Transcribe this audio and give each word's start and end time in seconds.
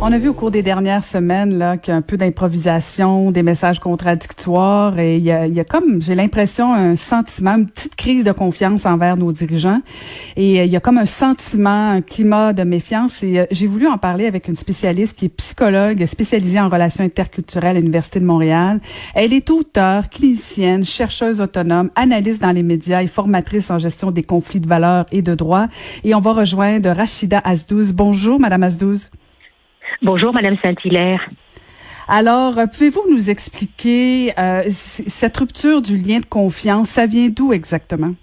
On 0.00 0.12
a 0.12 0.18
vu 0.18 0.28
au 0.28 0.34
cours 0.34 0.50
des 0.50 0.62
dernières 0.62 1.04
semaines 1.04 1.56
là 1.56 1.78
qu'il 1.78 1.92
y 1.92 1.94
a 1.94 1.96
un 1.96 2.02
peu 2.02 2.18
d'improvisation, 2.18 3.30
des 3.30 3.42
messages 3.42 3.78
contradictoires 3.78 4.98
et 4.98 5.16
il 5.16 5.22
y 5.22 5.30
a, 5.30 5.46
y 5.46 5.60
a 5.60 5.64
comme 5.64 6.02
j'ai 6.02 6.14
l'impression 6.14 6.74
un 6.74 6.94
sentiment, 6.94 7.54
une 7.54 7.68
petite 7.68 7.96
crise 7.96 8.22
de 8.22 8.32
confiance 8.32 8.84
envers 8.84 9.16
nos 9.16 9.32
dirigeants 9.32 9.80
et 10.36 10.60
euh, 10.60 10.64
il 10.64 10.70
y 10.70 10.76
a 10.76 10.80
comme 10.80 10.98
un 10.98 11.06
sentiment, 11.06 11.90
un 11.90 12.02
climat 12.02 12.52
de 12.52 12.64
méfiance 12.64 13.22
et 13.22 13.38
euh, 13.38 13.46
j'ai 13.50 13.66
voulu 13.66 13.86
en 13.86 13.96
parler 13.96 14.26
avec 14.26 14.46
une 14.46 14.56
spécialiste 14.56 15.16
qui 15.16 15.26
est 15.26 15.30
psychologue 15.30 16.04
spécialisée 16.04 16.60
en 16.60 16.68
relations 16.68 17.04
interculturelles 17.04 17.76
à 17.76 17.80
l'université 17.80 18.20
de 18.20 18.26
Montréal. 18.26 18.80
Elle 19.14 19.32
est 19.32 19.48
auteure, 19.48 20.10
clinicienne, 20.10 20.84
chercheuse 20.84 21.40
autonome, 21.40 21.90
analyste 21.94 22.42
dans 22.42 22.52
les 22.52 22.62
médias 22.62 23.02
et 23.02 23.06
formatrice 23.06 23.70
en 23.70 23.78
gestion 23.78 24.10
des 24.10 24.22
conflits 24.22 24.60
de 24.60 24.68
valeurs 24.68 25.06
et 25.12 25.22
de 25.22 25.34
droits 25.34 25.68
et 26.04 26.14
on 26.14 26.20
va 26.20 26.34
rejoindre 26.34 26.90
Rachida 26.90 27.40
Azdouz. 27.42 27.92
Bonjour 27.92 28.38
madame 28.38 28.64
Azdouz. 28.64 29.08
Bonjour, 30.02 30.32
Madame 30.32 30.56
Saint-Hilaire. 30.64 31.28
Alors, 32.08 32.58
euh, 32.58 32.66
pouvez-vous 32.66 33.10
nous 33.10 33.30
expliquer 33.30 34.32
euh, 34.38 34.62
cette 34.68 35.36
rupture 35.36 35.80
du 35.80 35.96
lien 35.96 36.18
de 36.18 36.26
confiance, 36.26 36.90
ça 36.90 37.06
vient 37.06 37.28
d'où 37.28 37.52
exactement? 37.52 38.14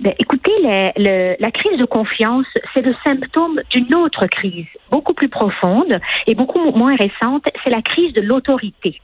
Ben, 0.00 0.12
écoutez, 0.18 0.52
la, 0.62 0.92
la 1.38 1.50
crise 1.50 1.78
de 1.78 1.84
confiance, 1.84 2.46
c'est 2.74 2.82
le 2.82 2.94
symptôme 3.04 3.60
d'une 3.70 3.94
autre 3.94 4.26
crise, 4.26 4.66
beaucoup 4.90 5.14
plus 5.14 5.28
profonde 5.28 6.00
et 6.26 6.34
beaucoup 6.34 6.70
moins 6.72 6.96
récente, 6.96 7.44
c'est 7.64 7.70
la 7.70 7.82
crise 7.82 8.12
de 8.12 8.20
l'autorité. 8.20 9.00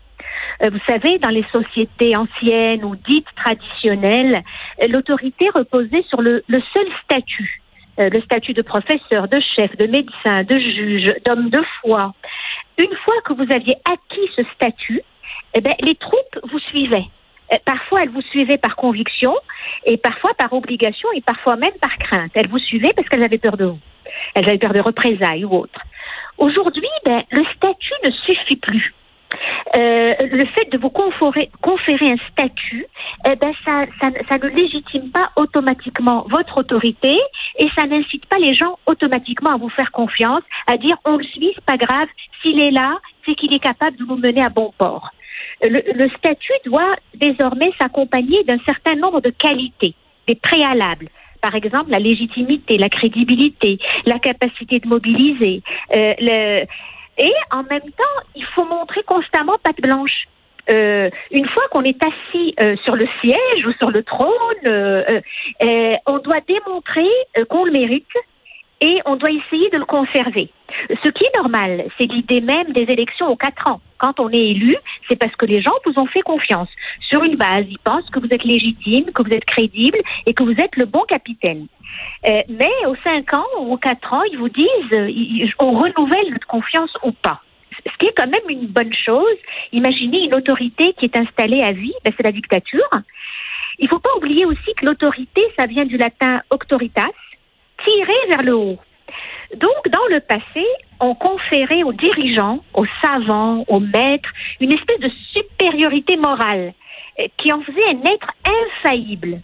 Euh, 0.62 0.70
vous 0.70 0.80
savez, 0.88 1.18
dans 1.18 1.30
les 1.30 1.44
sociétés 1.52 2.16
anciennes 2.16 2.84
ou 2.84 2.96
dites 2.96 3.26
traditionnelles, 3.36 4.42
l'autorité 4.88 5.48
reposait 5.54 6.04
sur 6.08 6.20
le, 6.20 6.42
le 6.48 6.60
seul 6.74 6.86
statut 7.04 7.62
euh, 7.98 8.08
le 8.10 8.20
statut 8.22 8.52
de 8.52 8.62
professeur, 8.62 9.28
de 9.28 9.40
chef, 9.56 9.76
de 9.76 9.86
médecin, 9.86 10.44
de 10.44 10.58
juge, 10.58 11.14
d'homme 11.24 11.50
de 11.50 11.60
foi. 11.80 12.14
Une 12.78 12.94
fois 13.04 13.14
que 13.24 13.32
vous 13.32 13.46
aviez 13.52 13.76
acquis 13.84 14.30
ce 14.36 14.42
statut, 14.54 15.02
eh 15.54 15.60
bien, 15.60 15.74
les 15.80 15.94
troupes 15.96 16.38
vous 16.50 16.58
suivaient. 16.60 17.06
Euh, 17.52 17.56
parfois, 17.64 18.02
elles 18.02 18.10
vous 18.10 18.22
suivaient 18.22 18.58
par 18.58 18.76
conviction, 18.76 19.34
et 19.84 19.96
parfois 19.96 20.32
par 20.34 20.52
obligation, 20.52 21.08
et 21.14 21.20
parfois 21.22 21.56
même 21.56 21.76
par 21.80 21.96
crainte. 21.98 22.30
Elles 22.34 22.48
vous 22.48 22.58
suivaient 22.58 22.92
parce 22.94 23.08
qu'elles 23.08 23.24
avaient 23.24 23.38
peur 23.38 23.56
de 23.56 23.64
vous. 23.64 23.80
Elles 24.34 24.48
avaient 24.48 24.58
peur 24.58 24.72
de 24.72 24.80
représailles 24.80 25.44
ou 25.44 25.54
autre. 25.54 25.80
Aujourd'hui, 26.36 26.88
ben, 27.04 27.22
le 27.30 27.44
statut 27.56 27.94
ne 28.04 28.10
suffit 28.10 28.56
plus. 28.56 28.94
Euh, 29.76 30.14
le 30.20 30.44
fait 30.46 30.70
de 30.70 30.78
vous 30.78 30.88
conférer, 30.88 31.50
conférer 31.60 32.12
un 32.12 32.16
statut, 32.32 32.86
eh 33.26 33.36
ben 33.36 33.52
ça, 33.64 33.84
ça, 34.00 34.08
ça, 34.30 34.38
ne 34.38 34.48
légitime 34.48 35.10
pas 35.10 35.30
automatiquement 35.36 36.26
votre 36.30 36.58
autorité 36.58 37.16
et 37.58 37.66
ça 37.76 37.86
n'incite 37.86 38.24
pas 38.26 38.38
les 38.38 38.54
gens 38.54 38.78
automatiquement 38.86 39.50
à 39.50 39.56
vous 39.58 39.68
faire 39.68 39.92
confiance, 39.92 40.42
à 40.66 40.78
dire 40.78 40.96
on 41.04 41.16
le 41.16 41.24
suit, 41.24 41.52
c'est 41.54 41.64
pas 41.64 41.76
grave, 41.76 42.08
s'il 42.40 42.60
est 42.60 42.70
là, 42.70 42.98
c'est 43.26 43.34
qu'il 43.34 43.52
est 43.52 43.58
capable 43.62 43.96
de 43.98 44.04
nous 44.04 44.16
mener 44.16 44.42
à 44.42 44.48
bon 44.48 44.72
port. 44.78 45.10
Le, 45.62 45.82
le 45.92 46.08
statut 46.16 46.52
doit 46.64 46.96
désormais 47.14 47.72
s'accompagner 47.78 48.42
d'un 48.44 48.58
certain 48.64 48.94
nombre 48.94 49.20
de 49.20 49.30
qualités, 49.30 49.94
des 50.26 50.34
préalables 50.34 51.08
par 51.40 51.54
exemple 51.54 51.90
la 51.90 51.98
légitimité, 51.98 52.78
la 52.78 52.88
crédibilité, 52.88 53.78
la 54.06 54.18
capacité 54.18 54.80
de 54.80 54.88
mobiliser, 54.88 55.62
euh, 55.94 56.14
le, 56.18 56.64
et 57.18 57.32
en 57.50 57.62
même 57.64 57.90
temps, 57.96 58.22
il 58.34 58.44
faut 58.54 58.64
montrer 58.64 59.02
constamment 59.02 59.58
patte 59.62 59.80
blanche. 59.80 60.26
Euh, 60.70 61.08
une 61.30 61.48
fois 61.48 61.64
qu'on 61.70 61.82
est 61.82 61.98
assis 62.02 62.54
euh, 62.60 62.76
sur 62.84 62.94
le 62.94 63.06
siège 63.20 63.66
ou 63.66 63.72
sur 63.80 63.90
le 63.90 64.02
trône, 64.02 64.30
euh, 64.66 65.20
on 66.06 66.18
doit 66.18 66.40
démontrer 66.46 67.08
qu'on 67.48 67.64
le 67.64 67.72
mérite 67.72 68.06
et 68.80 69.00
on 69.06 69.16
doit 69.16 69.30
essayer 69.30 69.68
de 69.70 69.78
le 69.78 69.84
conserver. 69.84 70.50
Ce 70.88 71.10
qui 71.10 71.24
est 71.24 71.36
normal, 71.36 71.86
c'est 71.98 72.06
l'idée 72.06 72.40
même 72.40 72.72
des 72.72 72.82
élections 72.82 73.28
aux 73.28 73.36
quatre 73.36 73.68
ans. 73.70 73.80
Quand 73.98 74.20
on 74.20 74.30
est 74.30 74.50
élu, 74.50 74.76
c'est 75.08 75.18
parce 75.18 75.34
que 75.34 75.46
les 75.46 75.60
gens 75.60 75.72
vous 75.84 75.98
ont 75.98 76.06
fait 76.06 76.20
confiance. 76.20 76.68
Sur 77.00 77.24
une 77.24 77.36
base, 77.36 77.64
ils 77.68 77.78
pensent 77.78 78.08
que 78.10 78.20
vous 78.20 78.28
êtes 78.30 78.44
légitime, 78.44 79.06
que 79.12 79.22
vous 79.22 79.32
êtes 79.32 79.44
crédible 79.44 79.98
et 80.26 80.34
que 80.34 80.44
vous 80.44 80.52
êtes 80.52 80.76
le 80.76 80.84
bon 80.84 81.02
capitaine. 81.08 81.66
Euh, 82.26 82.42
mais 82.48 82.70
aux 82.86 82.96
cinq 83.02 83.32
ans 83.34 83.46
ou 83.60 83.72
aux 83.72 83.78
quatre 83.78 84.12
ans, 84.12 84.22
ils 84.30 84.38
vous 84.38 84.48
disent 84.48 85.54
on 85.58 85.72
renouvelle 85.72 86.30
notre 86.30 86.46
confiance 86.46 86.92
ou 87.02 87.12
pas. 87.12 87.42
Ce 87.86 87.96
qui 87.98 88.06
est 88.06 88.14
quand 88.16 88.26
même 88.28 88.48
une 88.48 88.66
bonne 88.66 88.94
chose. 88.94 89.36
Imaginez 89.72 90.24
une 90.24 90.34
autorité 90.34 90.94
qui 90.98 91.06
est 91.06 91.16
installée 91.16 91.62
à 91.62 91.72
vie, 91.72 91.94
ben 92.04 92.12
c'est 92.16 92.24
la 92.24 92.32
dictature. 92.32 92.88
Il 93.78 93.84
ne 93.84 93.88
faut 93.88 94.00
pas 94.00 94.14
oublier 94.16 94.44
aussi 94.44 94.74
que 94.76 94.86
l'autorité, 94.86 95.40
ça 95.58 95.66
vient 95.66 95.86
du 95.86 95.96
latin 95.96 96.42
auctoritas, 96.50 97.08
tirer 97.84 98.26
vers 98.28 98.42
le 98.42 98.54
haut. 98.54 98.78
Donc, 99.56 99.88
dans 99.90 100.06
le 100.10 100.20
passé, 100.20 100.66
on 101.00 101.14
conférait 101.14 101.82
aux 101.82 101.92
dirigeants, 101.92 102.62
aux 102.74 102.86
savants, 103.02 103.64
aux 103.68 103.80
maîtres, 103.80 104.30
une 104.60 104.72
espèce 104.72 105.00
de 105.00 105.10
supériorité 105.32 106.16
morale 106.16 106.74
euh, 107.18 107.26
qui 107.38 107.52
en 107.52 107.60
faisait 107.62 107.88
un 107.88 108.12
être 108.12 108.32
infaillible 108.44 109.40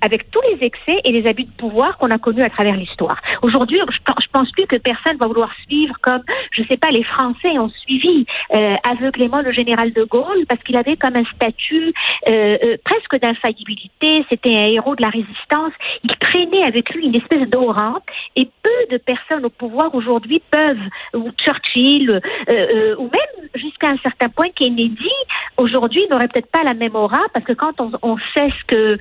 avec 0.00 0.30
tous 0.30 0.40
les 0.50 0.66
excès 0.66 1.00
et 1.04 1.12
les 1.12 1.28
abus 1.28 1.44
de 1.44 1.56
pouvoir 1.56 1.96
qu'on 1.98 2.10
a 2.10 2.18
connus 2.18 2.42
à 2.42 2.50
travers 2.50 2.76
l'histoire. 2.76 3.20
Aujourd'hui, 3.42 3.78
je, 3.78 3.96
je 3.96 4.26
pense 4.32 4.50
plus 4.52 4.66
que 4.66 4.76
personne 4.76 5.16
va 5.18 5.26
vouloir 5.26 5.50
suivre 5.66 5.94
comme, 6.02 6.22
je 6.52 6.62
sais 6.68 6.76
pas, 6.76 6.90
les 6.90 7.04
Français 7.04 7.58
ont 7.58 7.70
suivi 7.70 8.26
euh, 8.54 8.74
aveuglément 8.88 9.40
le 9.40 9.52
général 9.52 9.92
de 9.92 10.04
Gaulle 10.04 10.44
parce 10.48 10.62
qu'il 10.62 10.76
avait 10.76 10.96
comme 10.96 11.16
un 11.16 11.24
statut 11.34 11.92
euh, 12.28 12.56
euh, 12.62 12.76
presque 12.84 13.18
d'infaillibilité. 13.20 14.24
C'était 14.30 14.56
un 14.56 14.66
héros 14.68 14.94
de 14.96 15.02
la 15.02 15.10
résistance. 15.10 15.72
Il 16.04 16.14
traînait 16.16 16.62
avec 16.62 16.90
lui 16.94 17.06
une 17.06 17.14
espèce 17.14 17.48
d'aura 17.48 18.00
et 18.36 18.48
peu 18.62 18.94
de 18.94 18.98
personnes 18.98 19.44
au 19.44 19.50
pouvoir 19.50 19.94
aujourd'hui 19.94 20.42
peuvent, 20.50 20.76
ou 21.14 21.30
Churchill, 21.38 22.10
euh, 22.10 22.20
euh, 22.50 22.96
ou 22.98 23.04
même 23.04 23.48
jusqu'à 23.54 23.88
un 23.88 23.98
certain 23.98 24.28
point 24.28 24.48
Kennedy, 24.54 25.10
aujourd'hui 25.56 26.02
n'aurait 26.10 26.28
peut-être 26.28 26.50
pas 26.50 26.62
la 26.62 26.74
même 26.74 26.94
aura 26.94 27.20
parce 27.32 27.44
que 27.44 27.52
quand 27.52 27.80
on, 27.80 27.90
on 28.02 28.16
sait 28.34 28.50
ce 28.60 28.64
que 28.66 28.98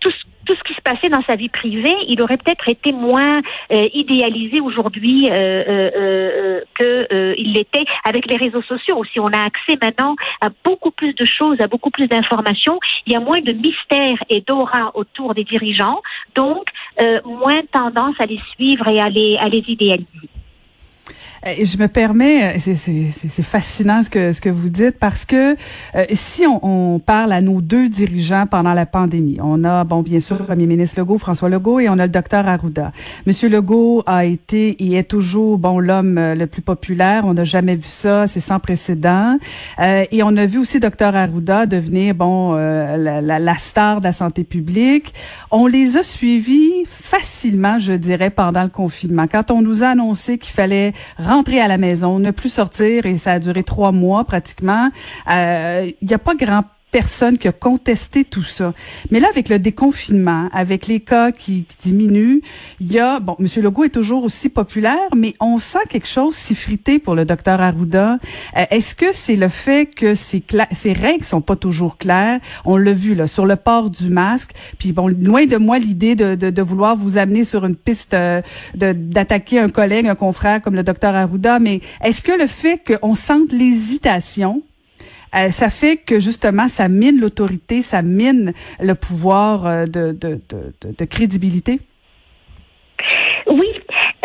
tout 0.00 0.10
ce 0.10 0.25
passait 0.86 1.08
dans 1.08 1.22
sa 1.28 1.34
vie 1.34 1.48
privée, 1.48 1.96
il 2.08 2.22
aurait 2.22 2.36
peut-être 2.36 2.68
été 2.68 2.92
moins 2.92 3.40
euh, 3.72 3.88
idéalisé 3.92 4.60
aujourd'hui 4.60 5.28
euh, 5.28 5.32
euh, 5.34 6.60
que 6.78 7.34
il 7.36 7.54
l'était 7.54 7.84
avec 8.08 8.26
les 8.26 8.36
réseaux 8.36 8.62
sociaux. 8.62 9.02
Si 9.12 9.18
on 9.18 9.26
a 9.26 9.38
accès 9.38 9.76
maintenant 9.82 10.14
à 10.40 10.48
beaucoup 10.64 10.92
plus 10.92 11.12
de 11.14 11.24
choses, 11.24 11.60
à 11.60 11.66
beaucoup 11.66 11.90
plus 11.90 12.06
d'informations, 12.06 12.78
il 13.06 13.12
y 13.12 13.16
a 13.16 13.20
moins 13.20 13.40
de 13.40 13.52
mystère 13.52 14.18
et 14.30 14.40
d'aura 14.42 14.92
autour 14.94 15.34
des 15.34 15.44
dirigeants, 15.44 16.00
donc 16.36 16.64
moins 17.24 17.62
tendance 17.72 18.14
à 18.20 18.26
les 18.26 18.40
suivre 18.54 18.86
et 18.88 19.00
à 19.00 19.08
les, 19.08 19.36
à 19.38 19.48
les 19.48 19.64
idéaliser. 19.66 20.25
Euh, 21.46 21.64
je 21.64 21.76
me 21.78 21.86
permets, 21.86 22.56
euh, 22.56 22.58
c'est 22.58 23.42
fascinant 23.42 24.02
ce 24.02 24.10
que 24.10 24.32
ce 24.32 24.40
que 24.40 24.48
vous 24.48 24.68
dites 24.68 24.98
parce 24.98 25.24
que 25.24 25.54
euh, 25.94 26.04
si 26.12 26.44
on, 26.46 26.94
on, 26.94 26.98
parle 26.98 27.32
à 27.32 27.40
nos 27.40 27.60
deux 27.60 27.88
dirigeants 27.88 28.46
pendant 28.46 28.72
la 28.72 28.86
pandémie, 28.86 29.38
on 29.42 29.62
a 29.64 29.84
bon 29.84 30.02
bien 30.02 30.20
sûr 30.20 30.36
le 30.38 30.44
Premier 30.44 30.66
ministre 30.66 30.98
Legault, 30.98 31.18
François 31.18 31.48
Legault, 31.48 31.80
et 31.80 31.88
on 31.88 31.98
a 31.98 32.06
le 32.06 32.12
docteur 32.12 32.48
Arruda. 32.48 32.92
Monsieur 33.26 33.48
Legault 33.48 34.02
a 34.06 34.24
été 34.24 34.70
et 34.82 34.94
est 34.96 35.04
toujours 35.04 35.58
bon 35.58 35.78
l'homme 35.78 36.16
le 36.16 36.46
plus 36.46 36.62
populaire. 36.62 37.24
On 37.26 37.34
n'a 37.34 37.44
jamais 37.44 37.76
vu 37.76 37.86
ça, 37.86 38.26
c'est 38.26 38.40
sans 38.40 38.58
précédent. 38.58 39.38
Euh, 39.78 40.04
et 40.10 40.22
on 40.22 40.36
a 40.36 40.46
vu 40.46 40.58
aussi 40.58 40.80
docteur 40.80 41.14
Arruda 41.14 41.66
devenir 41.66 42.14
bon 42.14 42.54
la, 42.54 43.20
la, 43.20 43.38
la, 43.38 43.54
star 43.54 44.00
de 44.00 44.04
la 44.04 44.12
santé 44.12 44.42
publique. 44.42 45.14
On 45.50 45.66
les 45.66 45.96
a 45.96 46.02
suivis 46.02 46.84
facilement, 46.86 47.78
je 47.78 47.92
dirais, 47.92 48.30
pendant 48.30 48.62
le 48.62 48.68
confinement. 48.68 49.26
Quand 49.30 49.50
on 49.50 49.62
nous 49.62 49.84
a 49.84 49.88
annoncé 49.88 50.38
qu'il 50.38 50.52
fallait 50.52 50.92
à 51.60 51.68
la 51.68 51.78
maison, 51.78 52.18
ne 52.18 52.30
plus 52.30 52.50
sortir, 52.50 53.06
et 53.06 53.16
ça 53.18 53.32
a 53.32 53.38
duré 53.38 53.62
trois 53.62 53.92
mois 53.92 54.24
pratiquement. 54.24 54.90
Il 55.26 55.32
euh, 55.32 55.90
n'y 56.02 56.14
a 56.14 56.18
pas 56.18 56.34
grand 56.34 56.64
personne 56.96 57.36
qui 57.36 57.46
a 57.46 57.52
contesté 57.52 58.24
tout 58.24 58.42
ça. 58.42 58.72
Mais 59.10 59.20
là, 59.20 59.28
avec 59.28 59.50
le 59.50 59.58
déconfinement, 59.58 60.48
avec 60.54 60.86
les 60.86 61.00
cas 61.00 61.30
qui, 61.30 61.66
diminuent, 61.82 62.40
il 62.80 62.90
y 62.90 62.98
a, 62.98 63.20
bon, 63.20 63.36
M. 63.38 63.46
Legault 63.62 63.84
est 63.84 63.90
toujours 63.90 64.24
aussi 64.24 64.48
populaire, 64.48 65.10
mais 65.14 65.34
on 65.38 65.58
sent 65.58 65.84
quelque 65.90 66.08
chose 66.08 66.34
si 66.34 66.54
frité 66.54 66.98
pour 66.98 67.14
le 67.14 67.26
docteur 67.26 67.60
Arruda. 67.60 68.18
Euh, 68.56 68.64
est-ce 68.70 68.94
que 68.94 69.12
c'est 69.12 69.36
le 69.36 69.50
fait 69.50 69.84
que 69.94 70.14
ces, 70.14 70.42
ces 70.72 70.94
règles 70.94 71.26
sont 71.26 71.42
pas 71.42 71.54
toujours 71.54 71.98
claires? 71.98 72.40
On 72.64 72.78
l'a 72.78 72.94
vu, 72.94 73.14
là, 73.14 73.26
sur 73.26 73.44
le 73.44 73.56
port 73.56 73.90
du 73.90 74.08
masque. 74.08 74.52
Puis 74.78 74.92
bon, 74.92 75.08
loin 75.08 75.44
de 75.44 75.58
moi 75.58 75.78
l'idée 75.78 76.14
de, 76.14 76.34
de, 76.34 76.48
de, 76.48 76.62
vouloir 76.62 76.96
vous 76.96 77.18
amener 77.18 77.44
sur 77.44 77.66
une 77.66 77.76
piste 77.76 78.14
euh, 78.14 78.40
d'attaquer 78.74 79.58
un 79.58 79.68
collègue, 79.68 80.06
un 80.06 80.14
confrère 80.14 80.62
comme 80.62 80.76
le 80.76 80.82
docteur 80.82 81.14
Arruda, 81.14 81.58
mais 81.58 81.82
est-ce 82.02 82.22
que 82.22 82.32
le 82.32 82.46
fait 82.46 82.80
qu'on 82.82 83.14
sente 83.14 83.52
l'hésitation 83.52 84.62
euh, 85.34 85.50
ça 85.50 85.70
fait 85.70 85.96
que 85.96 86.20
justement, 86.20 86.68
ça 86.68 86.88
mine 86.88 87.20
l'autorité, 87.20 87.82
ça 87.82 88.02
mine 88.02 88.52
le 88.80 88.94
pouvoir 88.94 89.66
euh, 89.66 89.86
de, 89.86 90.12
de, 90.12 90.40
de, 90.48 91.04
crédibilité? 91.04 91.80
Oui, 93.46 93.68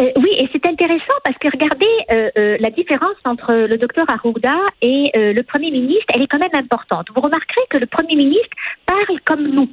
euh, 0.01 0.11
oui, 0.17 0.29
et 0.37 0.47
c'est 0.51 0.65
intéressant 0.65 1.13
parce 1.23 1.37
que 1.37 1.47
regardez 1.51 1.85
la 2.59 2.69
différence 2.71 3.15
entre 3.25 3.53
le 3.53 3.77
docteur 3.77 4.05
Arruda 4.11 4.55
et 4.81 5.11
le 5.13 5.41
Premier 5.43 5.71
ministre, 5.71 6.05
elle 6.13 6.23
est 6.23 6.27
quand 6.27 6.39
même 6.39 6.55
importante. 6.55 7.07
Vous 7.13 7.21
remarquerez 7.21 7.61
que 7.69 7.77
le 7.77 7.85
Premier 7.85 8.15
ministre 8.15 8.55
parle 8.85 9.19
comme 9.25 9.47
nous. 9.47 9.69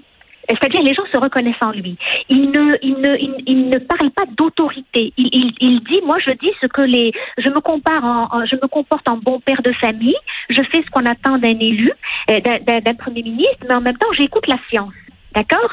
C'est-à-dire 0.49 0.83
les 0.83 0.95
gens 0.95 1.05
se 1.12 1.19
reconnaissent 1.19 1.62
en 1.62 1.73
lui. 1.73 1.97
Il 2.29 2.50
ne, 2.50 2.73
il 2.83 2.95
ne, 2.95 3.17
il, 3.47 3.69
ne 3.69 3.79
parle 3.79 4.11
pas 4.11 4.25
d'autorité. 4.37 5.12
Il, 5.17 5.29
il, 5.33 5.53
il, 5.61 5.81
dit, 5.81 6.00
moi, 6.05 6.19
je 6.25 6.31
dis 6.31 6.50
ce 6.62 6.67
que 6.67 6.83
les, 6.83 7.12
je 7.37 7.50
me 7.50 7.61
compare, 7.61 8.05
en, 8.05 8.45
je 8.47 8.56
me 8.56 8.67
comporte 8.67 9.09
en 9.09 9.19
bon 9.19 9.41
père 9.41 9.62
de 9.62 9.73
famille. 9.73 10.17
Je 10.49 10.62
fais 10.73 10.83
ce 10.83 10.91
qu'on 10.91 11.05
attend 11.05 11.39
d'un 11.39 11.59
élu, 11.59 11.93
d'un 12.29 12.95
premier 12.95 13.23
ministre, 13.23 13.67
mais 13.69 13.75
en 13.75 13.81
même 13.81 13.99
temps, 13.99 14.12
j'écoute 14.19 14.47
la 14.47 14.59
science. 14.71 14.95
D'accord? 15.35 15.73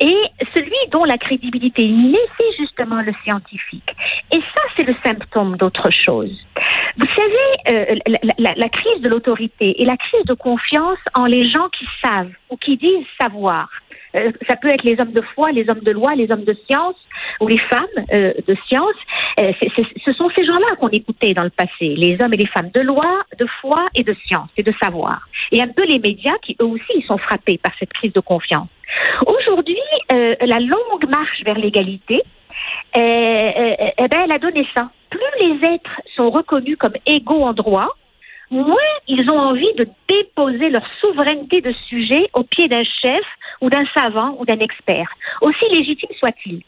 Et 0.00 0.16
celui 0.54 0.72
dont 0.90 1.04
la 1.04 1.18
crédibilité 1.18 1.84
est 1.84 2.30
c'est 2.38 2.56
justement 2.58 3.02
le 3.02 3.12
scientifique. 3.22 3.94
Et 4.32 4.38
ça, 4.38 4.62
c'est 4.76 4.84
le 4.84 4.94
symptôme 5.04 5.56
d'autre 5.56 5.90
chose. 5.90 6.34
Vous 6.96 7.06
savez, 7.14 7.90
euh, 7.92 7.96
la, 8.38 8.54
la, 8.56 8.68
crise 8.68 9.02
de 9.02 9.08
l'autorité 9.08 9.80
et 9.80 9.84
la 9.84 9.96
crise 9.96 10.24
de 10.24 10.34
confiance 10.34 10.98
en 11.14 11.26
les 11.26 11.50
gens 11.50 11.68
qui 11.78 11.86
savent 12.02 12.32
ou 12.50 12.56
qui 12.56 12.76
disent 12.76 13.06
savoir. 13.20 13.68
Euh, 14.14 14.32
ça 14.48 14.56
peut 14.56 14.68
être 14.68 14.84
les 14.84 14.96
hommes 15.00 15.12
de 15.12 15.22
foi, 15.34 15.50
les 15.52 15.68
hommes 15.68 15.80
de 15.80 15.90
loi, 15.90 16.14
les 16.14 16.30
hommes 16.30 16.44
de 16.44 16.56
science 16.66 16.96
ou 17.40 17.48
les 17.48 17.58
femmes 17.58 17.86
euh, 18.12 18.32
de 18.46 18.56
science. 18.68 18.94
Euh, 19.40 19.52
ce 20.04 20.12
sont 20.12 20.30
ces 20.36 20.44
gens-là 20.44 20.76
qu'on 20.76 20.88
écoutait 20.88 21.34
dans 21.34 21.42
le 21.42 21.50
passé, 21.50 21.94
les 21.96 22.16
hommes 22.22 22.32
et 22.34 22.38
les 22.38 22.46
femmes 22.46 22.70
de 22.74 22.80
loi, 22.80 23.22
de 23.38 23.46
foi 23.60 23.86
et 23.94 24.02
de 24.02 24.14
science 24.26 24.48
et 24.56 24.62
de 24.62 24.72
savoir. 24.80 25.28
Et 25.50 25.60
un 25.60 25.68
peu 25.68 25.84
les 25.84 25.98
médias 25.98 26.36
qui 26.42 26.56
eux 26.60 26.66
aussi 26.66 27.02
sont 27.06 27.18
frappés 27.18 27.58
par 27.58 27.72
cette 27.78 27.92
crise 27.92 28.12
de 28.12 28.20
confiance. 28.20 28.68
Aujourd'hui, 29.26 29.78
la 30.10 30.60
longue 30.60 31.08
marche 31.10 31.42
vers 31.44 31.58
l'égalité, 31.58 32.22
eh 32.94 32.98
ben, 32.98 34.20
elle 34.24 34.32
a 34.32 34.38
donné 34.38 34.66
ça. 34.76 34.90
Plus 35.10 35.20
les 35.40 35.68
êtres 35.68 36.00
sont 36.14 36.30
reconnus 36.30 36.76
comme 36.78 36.94
égaux 37.06 37.42
en 37.42 37.52
droit, 37.52 37.88
moins 38.54 38.76
ils 39.08 39.30
ont 39.30 39.38
envie 39.38 39.72
de 39.74 39.86
déposer 40.08 40.70
leur 40.70 40.86
souveraineté 41.00 41.60
de 41.60 41.72
sujet 41.88 42.28
au 42.34 42.42
pied 42.42 42.68
d'un 42.68 42.84
chef 42.84 43.24
ou 43.60 43.70
d'un 43.70 43.84
savant 43.96 44.36
ou 44.38 44.44
d'un 44.44 44.58
expert, 44.58 45.08
aussi 45.42 45.68
légitime 45.70 46.10
soit-il. 46.18 46.62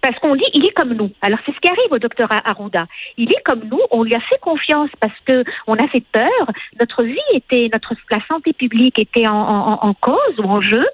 Parce 0.00 0.16
qu'on 0.20 0.36
dit, 0.36 0.44
il 0.54 0.64
est 0.64 0.70
comme 0.70 0.94
nous. 0.94 1.10
Alors 1.22 1.40
c'est 1.44 1.52
ce 1.52 1.58
qui 1.58 1.68
arrive 1.68 1.90
au 1.90 1.98
docteur 1.98 2.28
Arruda. 2.44 2.86
Il 3.16 3.32
est 3.32 3.42
comme 3.44 3.64
nous. 3.68 3.80
On 3.90 4.04
lui 4.04 4.14
a 4.14 4.20
fait 4.20 4.38
confiance 4.40 4.90
parce 5.00 5.18
que 5.26 5.42
on 5.66 5.74
a 5.74 5.88
fait 5.88 6.04
peur. 6.12 6.46
Notre 6.78 7.02
vie 7.02 7.18
était, 7.34 7.68
notre 7.72 7.94
la 8.10 8.24
santé 8.28 8.52
publique 8.52 8.98
était 9.00 9.26
en, 9.26 9.92
cause 10.00 10.38
ou 10.38 10.44
en 10.44 10.60
jeu, 10.60 10.86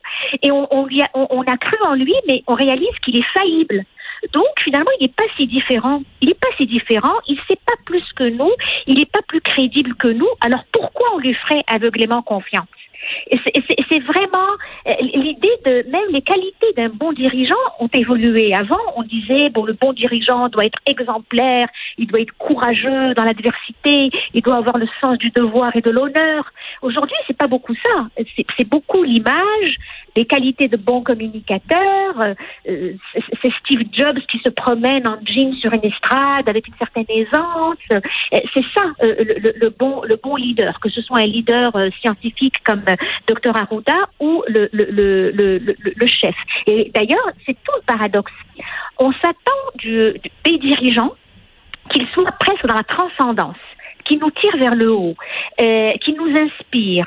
et 0.43 0.51
on, 0.51 0.67
on, 0.73 0.87
a, 0.87 1.09
on 1.15 1.43
a 1.43 1.57
cru 1.59 1.77
en 1.85 1.95
lui, 1.95 2.15
mais 2.27 2.43
on 2.47 2.55
réalise 2.55 2.97
qu'il 3.03 3.19
est 3.19 3.27
faillible. 3.37 3.85
Donc 4.33 4.47
finalement, 4.63 4.91
il 5.01 5.05
n'est 5.05 5.13
pas 5.13 5.25
si 5.37 5.47
différent. 5.47 6.03
Il 6.21 6.29
n'est 6.29 6.35
pas 6.35 6.49
si 6.59 6.67
différent. 6.67 7.15
Il 7.29 7.37
ne 7.37 7.41
sait 7.49 7.61
pas 7.67 7.77
plus 7.85 8.05
que 8.15 8.25
nous. 8.25 8.51
Il 8.87 8.97
n'est 8.97 9.07
pas 9.07 9.23
plus 9.27 9.41
crédible 9.41 9.95
que 9.95 10.09
nous. 10.09 10.29
Alors 10.41 10.65
pourquoi 10.73 11.09
on 11.15 11.19
lui 11.19 11.35
ferait 11.35 11.63
aveuglément 11.69 12.23
confiance? 12.23 12.67
C'est 13.31 14.01
vraiment 14.01 14.51
euh, 14.87 14.93
l'idée 15.01 15.57
de 15.65 15.91
même 15.91 16.11
les 16.11 16.23
qualités 16.23 16.73
d'un 16.77 16.89
bon 16.89 17.13
dirigeant 17.13 17.55
ont 17.79 17.89
évolué. 17.93 18.55
Avant, 18.55 18.79
on 18.97 19.03
disait 19.03 19.51
bon, 19.51 19.65
le 19.65 19.73
bon 19.73 19.93
dirigeant 19.93 20.49
doit 20.49 20.67
être 20.67 20.79
exemplaire, 20.87 21.67
il 21.97 22.07
doit 22.07 22.21
être 22.21 22.37
courageux 22.39 23.15
dans 23.15 23.25
l'adversité, 23.25 24.11
il 24.35 24.43
doit 24.43 24.57
avoir 24.57 24.79
le 24.79 24.89
sens 25.01 25.19
du 25.19 25.31
devoir 25.31 25.75
et 25.77 25.81
de 25.81 25.91
l'honneur. 25.91 26.53
Aujourd'hui, 26.83 27.17
c'est 27.27 27.37
pas 27.37 27.47
beaucoup 27.47 27.75
ça. 27.75 28.07
C'est 28.57 28.69
beaucoup 28.69 29.03
l'image, 29.03 29.77
les 30.19 30.27
qualités 30.27 30.67
de 30.67 30.77
bon 30.77 31.01
communicateur. 31.03 32.21
Euh, 32.21 32.35
c'est 33.41 33.53
Steve 33.61 33.85
Jobs 33.93 34.19
qui 34.31 34.39
se 34.45 34.51
promène 34.51 35.07
en 35.07 35.19
jean 35.25 35.55
sur 35.61 35.73
une 35.73 35.85
estrade 35.85 36.49
avec 36.49 36.67
une 36.67 36.75
certaine 36.77 37.07
aisance. 37.09 37.85
Euh, 37.93 38.01
c'est 38.53 38.65
ça 38.75 38.83
le, 39.01 39.53
le, 39.63 39.69
bon 39.71 40.03
le 40.03 40.17
bon 40.17 40.35
leader, 40.35 40.81
que 40.81 40.89
ce 40.89 41.01
soit 41.03 41.21
un 41.21 41.27
leader 41.27 41.73
scientifique 42.01 42.57
comme 42.65 42.83
docteur 43.29 43.57
Arruda 43.57 43.99
ou 44.19 44.43
le, 44.49 46.07
chef. 46.07 46.35
Et 46.67 46.91
d'ailleurs, 46.93 47.29
c'est 47.47 47.55
tout 47.55 47.77
le 47.77 47.83
paradoxe. 47.87 48.33
On 48.99 49.13
s'attend 49.13 49.63
du, 49.77 50.15
pays 50.43 50.59
dirigeant 50.59 51.13
qu'il 51.91 52.07
soit 52.09 52.33
presque 52.41 52.67
dans 52.67 52.75
la 52.75 52.83
transcendance 52.83 53.57
qui 54.09 54.17
nous 54.17 54.31
tire 54.31 54.57
vers 54.57 54.75
le 54.75 54.91
haut, 54.91 55.15
euh, 55.61 55.93
qui 56.05 56.15
nous 56.15 56.31
inspire, 56.37 57.07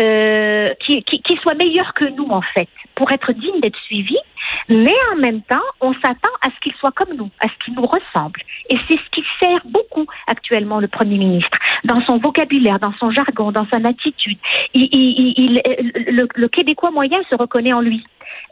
euh, 0.00 0.74
qui, 0.84 1.02
qui, 1.04 1.22
qui, 1.22 1.36
soit 1.36 1.54
meilleur 1.54 1.94
que 1.94 2.04
nous 2.04 2.28
en 2.30 2.42
fait, 2.42 2.68
pour 2.94 3.10
être 3.12 3.32
digne 3.32 3.60
d'être 3.60 3.78
suivi. 3.86 4.16
Mais 4.68 4.94
en 5.12 5.16
même 5.16 5.42
temps, 5.42 5.58
on 5.80 5.92
s'attend 5.94 6.32
à 6.42 6.48
ce 6.50 6.60
qu'il 6.60 6.72
soit 6.74 6.90
comme 6.92 7.14
nous, 7.16 7.30
à 7.40 7.46
ce 7.46 7.64
qu'il 7.64 7.74
nous 7.74 7.84
ressemble. 7.86 8.40
Et 8.68 8.76
c'est 8.88 8.96
ce 8.96 9.10
qui 9.12 9.24
sert 9.38 9.60
beaucoup 9.64 10.06
actuellement 10.26 10.80
le 10.80 10.88
Premier 10.88 11.18
ministre, 11.18 11.58
dans 11.84 12.00
son 12.06 12.18
vocabulaire, 12.18 12.78
dans 12.80 12.92
son 12.98 13.10
jargon, 13.10 13.52
dans 13.52 13.66
son 13.72 13.84
attitude. 13.84 14.38
Il, 14.74 14.88
il, 14.92 15.34
il, 15.36 15.62
le, 16.14 16.26
le 16.34 16.48
Québécois 16.48 16.90
moyen 16.90 17.18
se 17.30 17.36
reconnaît 17.36 17.72
en 17.72 17.80
lui. 17.80 18.04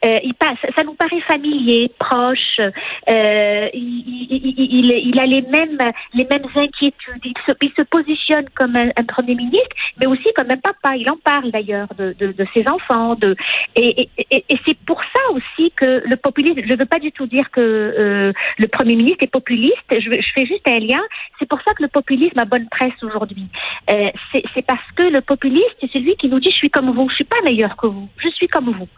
Euh, 0.05 0.19
il 0.23 0.35
passe, 0.35 0.59
ça 0.77 0.85
nous 0.85 0.95
paraît 0.95 1.21
familier, 1.23 1.91
proche. 1.99 2.61
Euh, 2.61 3.69
il, 3.75 4.93
il, 5.05 5.21
a 5.21 5.27
les 5.27 5.43
mêmes, 5.43 5.79
les 6.15 6.25
mêmes 6.25 6.47
inquiétudes. 6.55 7.25
Il 7.25 7.35
se, 7.47 7.53
il 7.63 7.73
se 7.77 7.83
positionne 7.83 8.47
comme 8.55 8.77
un, 8.77 9.05
premier 9.05 9.35
ministre, 9.35 9.75
mais 9.99 10.07
aussi 10.07 10.29
comme 10.37 10.51
un 10.51 10.57
papa. 10.57 10.97
Il 10.97 11.11
en 11.11 11.17
parle 11.17 11.51
d'ailleurs 11.51 11.89
de, 11.99 12.15
de, 12.19 12.33
de, 12.33 12.47
ses 12.55 12.65
enfants. 12.69 13.15
De, 13.17 13.35
et, 13.75 14.09
et, 14.19 14.45
et 14.49 14.59
c'est 14.67 14.79
pour 14.87 15.01
ça 15.03 15.21
aussi 15.33 15.73
que 15.77 16.03
le 16.05 16.17
populisme. 16.17 16.61
Je 16.65 16.73
ne 16.73 16.79
veux 16.79 16.87
pas 16.87 16.99
du 16.99 17.13
tout 17.13 17.27
dire 17.27 17.51
que 17.51 17.61
euh, 17.61 18.33
le 18.59 18.69
premier 18.69 18.97
ministre 18.97 19.25
est 19.25 19.33
populiste. 19.33 19.77
Je, 19.91 19.99
je, 19.99 20.29
fais 20.35 20.47
juste 20.47 20.67
un 20.69 20.79
lien. 20.79 21.01
C'est 21.39 21.49
pour 21.49 21.61
ça 21.63 21.75
que 21.75 21.83
le 21.83 21.89
populisme 21.89 22.39
a 22.39 22.45
bonne 22.45 22.69
presse 22.69 23.03
aujourd'hui. 23.03 23.47
Euh, 23.91 24.11
c'est 24.33 24.67
parce 24.67 24.91
que 24.97 25.03
le 25.03 25.21
populiste, 25.21 25.77
c'est 25.81 25.91
celui 25.91 26.17
qui 26.17 26.29
nous 26.29 26.41
dit 26.41 26.51
je 26.51 26.57
suis 26.57 26.71
comme 26.71 26.91
vous, 26.91 27.09
je 27.09 27.17
suis 27.17 27.25
pas 27.25 27.41
meilleur 27.45 27.77
que 27.77 27.87
vous, 27.87 28.09
je 28.19 28.29
suis 28.31 28.49
comme 28.49 28.71
vous. 28.71 28.89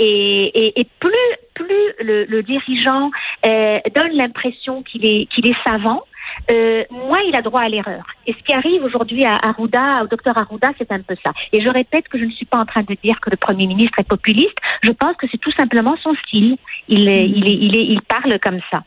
Et, 0.00 0.86
plus, 0.98 1.12
plus 1.54 1.92
le, 2.00 2.42
dirigeant 2.42 3.10
euh, 3.46 3.78
donne 3.94 4.12
l'impression 4.12 4.82
qu'il 4.82 5.06
est, 5.06 5.26
qu'il 5.26 5.46
est 5.46 5.56
savant, 5.66 6.02
euh, 6.50 6.84
moins 6.90 7.20
il 7.28 7.34
a 7.36 7.42
droit 7.42 7.62
à 7.62 7.68
l'erreur. 7.68 8.04
Et 8.26 8.32
ce 8.32 8.42
qui 8.44 8.52
arrive 8.52 8.82
aujourd'hui 8.84 9.24
à 9.24 9.34
Arruda, 9.42 10.02
au 10.02 10.06
docteur 10.06 10.36
Arruda, 10.36 10.68
c'est 10.78 10.90
un 10.92 11.00
peu 11.00 11.16
ça. 11.24 11.32
Et 11.52 11.60
je 11.60 11.70
répète 11.70 12.08
que 12.08 12.18
je 12.18 12.24
ne 12.24 12.30
suis 12.30 12.46
pas 12.46 12.58
en 12.58 12.64
train 12.64 12.82
de 12.82 12.96
dire 13.02 13.20
que 13.20 13.30
le 13.30 13.36
Premier 13.36 13.66
ministre 13.66 13.98
est 13.98 14.08
populiste. 14.08 14.56
Je 14.82 14.90
pense 14.92 15.16
que 15.16 15.26
c'est 15.30 15.38
tout 15.38 15.52
simplement 15.52 15.96
son 16.02 16.14
style. 16.26 16.56
Il, 16.88 17.08
est, 17.08 17.28
il, 17.28 17.46
est, 17.46 17.54
il, 17.54 17.76
est, 17.76 17.84
il 17.84 18.00
parle 18.02 18.38
comme 18.40 18.60
ça. 18.70 18.82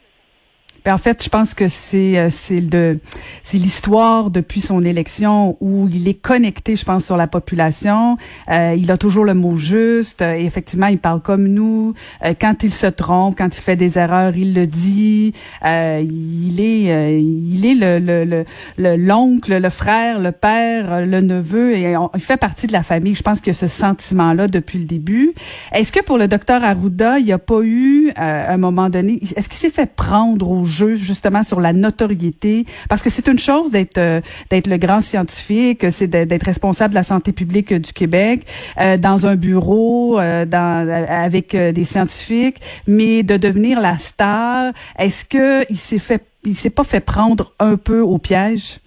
Ben, 0.86 0.94
en 0.94 0.98
fait, 0.98 1.24
je 1.24 1.30
pense 1.30 1.54
que 1.54 1.70
c'est 1.70 2.18
euh, 2.18 2.28
c'est 2.30 2.60
de 2.60 3.00
c'est 3.42 3.58
l'histoire 3.58 4.30
depuis 4.30 4.60
son 4.60 4.82
élection 4.84 5.56
où 5.62 5.88
il 5.88 6.10
est 6.10 6.14
connecté, 6.14 6.76
je 6.76 6.84
pense, 6.84 7.06
sur 7.06 7.16
la 7.16 7.28
population. 7.28 8.18
Euh, 8.50 8.76
il 8.78 8.92
a 8.92 8.98
toujours 8.98 9.24
le 9.24 9.34
mot 9.34 9.56
juste. 9.56 10.22
Et 10.22 10.44
effectivement, 10.44 10.88
il 10.88 10.98
parle 10.98 11.22
comme 11.22 11.48
nous. 11.48 11.94
Euh, 12.26 12.34
quand 12.40 12.64
il 12.64 12.72
se 12.74 12.88
trompe, 12.88 13.38
quand 13.38 13.56
il 13.56 13.62
fait 13.62 13.78
des 13.78 13.98
erreurs, 13.98 14.36
il 14.36 14.54
le 14.54 14.68
dit. 14.68 15.34
il 15.64 16.60
est 16.60 17.22
il 17.22 17.66
est 17.66 17.76
le 17.76 18.44
le 18.78 18.96
l'oncle, 18.98 19.58
le, 19.58 19.70
frère, 19.70 20.20
le 20.20 20.32
père, 20.32 21.06
le 21.06 21.22
neveu, 21.22 21.76
et 21.76 21.96
il 22.16 22.22
fait 22.22 22.38
partie 22.38 22.68
de 22.68 22.74
la 22.74 22.84
famille. 22.84 23.16
Je 23.16 23.24
pense 23.24 23.40
qu'il 23.40 23.48
y 23.48 23.56
a 23.56 23.60
ce 23.60 23.68
sentiment-là 23.68 24.48
depuis 24.48 24.80
le 24.80 24.86
début. 24.86 25.34
Est-ce 25.72 25.92
que 25.92 26.02
pour 26.02 26.18
le 26.18 26.28
docteur 26.28 26.64
Arruda, 26.64 27.20
il 27.20 27.26
n'y 27.26 27.32
a 27.32 27.38
pas 27.38 27.62
eu 27.64 28.12
à 28.16 28.52
un 28.52 28.58
moment 28.58 28.90
donné, 28.90 29.20
est-ce 29.22 29.48
qu'il 29.48 29.58
s'est 29.58 29.70
fait 29.70 29.90
prendre 29.96 30.50
au 30.50 30.66
justement 30.96 31.44
sur 31.44 31.60
la 31.60 31.74
notoriété 31.74 32.66
parce 32.90 33.02
que 33.02 33.10
c'est 33.10 33.28
une 33.28 33.40
chose 33.40 33.72
d'être 33.72 33.98
euh, 33.98 34.22
d'être 34.50 34.68
le 34.68 34.78
grand 34.78 35.02
scientifique, 35.02 35.86
c'est 35.92 36.08
d'être 36.08 36.46
responsable 36.46 36.92
de 36.92 36.96
la 36.96 37.04
santé 37.04 37.32
publique 37.32 37.74
du 37.74 37.94
Québec 37.94 38.46
euh, 38.80 38.98
dans 38.98 39.26
un 39.26 39.36
bureau 39.36 40.20
euh, 40.20 40.46
dans 40.46 40.88
avec 41.08 41.56
des 41.56 41.84
scientifiques, 41.84 42.58
mais 42.88 43.24
de 43.24 43.38
devenir 43.38 43.80
la 43.80 43.98
star, 43.98 44.74
est-ce 44.98 45.26
que 45.26 45.66
il 45.70 45.78
s'est 45.78 46.00
fait 46.00 46.26
il 46.46 46.56
s'est 46.56 46.70
pas 46.70 46.84
fait 46.84 47.00
prendre 47.00 47.54
un 47.60 47.78
peu 47.78 48.02
au 48.02 48.18
piège? 48.18 48.80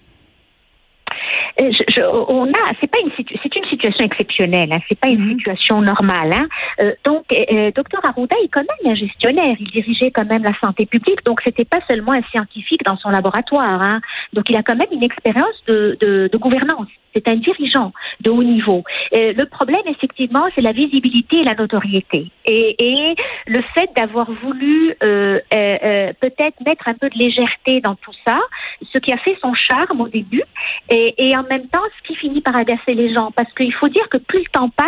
Je, 1.59 2.03
on 2.03 2.45
a, 2.45 2.73
c'est 2.79 2.89
pas 2.89 2.99
une 2.99 3.11
c'est 3.17 3.55
une 3.55 3.65
situation 3.65 4.05
exceptionnelle, 4.05 4.71
hein, 4.71 4.79
c'est 4.87 4.99
pas 4.99 5.09
une 5.09 5.23
mhm. 5.23 5.37
situation 5.37 5.81
normale. 5.81 6.33
Hein. 6.33 6.47
Euh, 6.81 6.93
donc, 7.03 7.25
euh, 7.33 7.45
euh, 7.51 7.71
docteur 7.71 8.01
Arruda 8.05 8.35
est 8.43 8.49
quand 8.49 8.61
même 8.61 8.91
un 8.91 8.95
gestionnaire. 8.95 9.55
Il 9.59 9.71
dirigeait 9.71 10.11
quand 10.11 10.25
même 10.25 10.43
la 10.43 10.53
santé 10.63 10.85
publique, 10.85 11.23
donc 11.25 11.41
c'était 11.43 11.65
pas 11.65 11.79
seulement 11.89 12.11
un 12.11 12.21
scientifique 12.31 12.83
dans 12.83 12.97
son 12.97 13.09
laboratoire. 13.09 13.81
Hein. 13.81 14.01
Donc, 14.33 14.49
il 14.49 14.55
a 14.55 14.63
quand 14.63 14.75
même 14.75 14.87
une 14.91 15.03
expérience 15.03 15.55
de, 15.67 15.97
de, 16.01 16.29
de 16.31 16.37
gouvernance. 16.37 16.87
C'est 17.15 17.27
un 17.29 17.35
dirigeant 17.35 17.93
de 18.21 18.29
haut 18.29 18.43
niveau. 18.43 18.83
Euh, 19.15 19.33
le 19.35 19.45
problème, 19.45 19.81
effectivement, 19.87 20.47
c'est 20.55 20.61
la 20.61 20.71
visibilité 20.71 21.37
et 21.37 21.43
la 21.43 21.55
notoriété. 21.55 22.29
Et, 22.45 22.75
et 22.79 23.15
le 23.47 23.61
fait 23.73 23.89
d'avoir 23.95 24.29
voulu 24.31 24.93
euh, 25.03 25.39
peut-être 26.51 26.65
mettre 26.65 26.87
un 26.87 26.93
peu 26.93 27.09
de 27.09 27.17
légèreté 27.17 27.81
dans 27.81 27.95
tout 27.95 28.11
ça, 28.27 28.39
ce 28.93 28.99
qui 28.99 29.11
a 29.11 29.17
fait 29.17 29.37
son 29.41 29.53
charme 29.53 30.01
au 30.01 30.07
début, 30.07 30.43
et, 30.89 31.35
en 31.35 31.43
même 31.43 31.67
temps, 31.67 31.81
ce 31.97 32.07
qui 32.07 32.15
finit 32.15 32.41
par 32.41 32.55
agacer 32.55 32.93
les 32.93 33.13
gens. 33.13 33.31
Parce 33.31 33.51
qu'il 33.53 33.73
faut 33.73 33.89
dire 33.89 34.07
que 34.09 34.17
plus 34.17 34.39
le 34.39 34.49
temps 34.51 34.69
passe, 34.69 34.87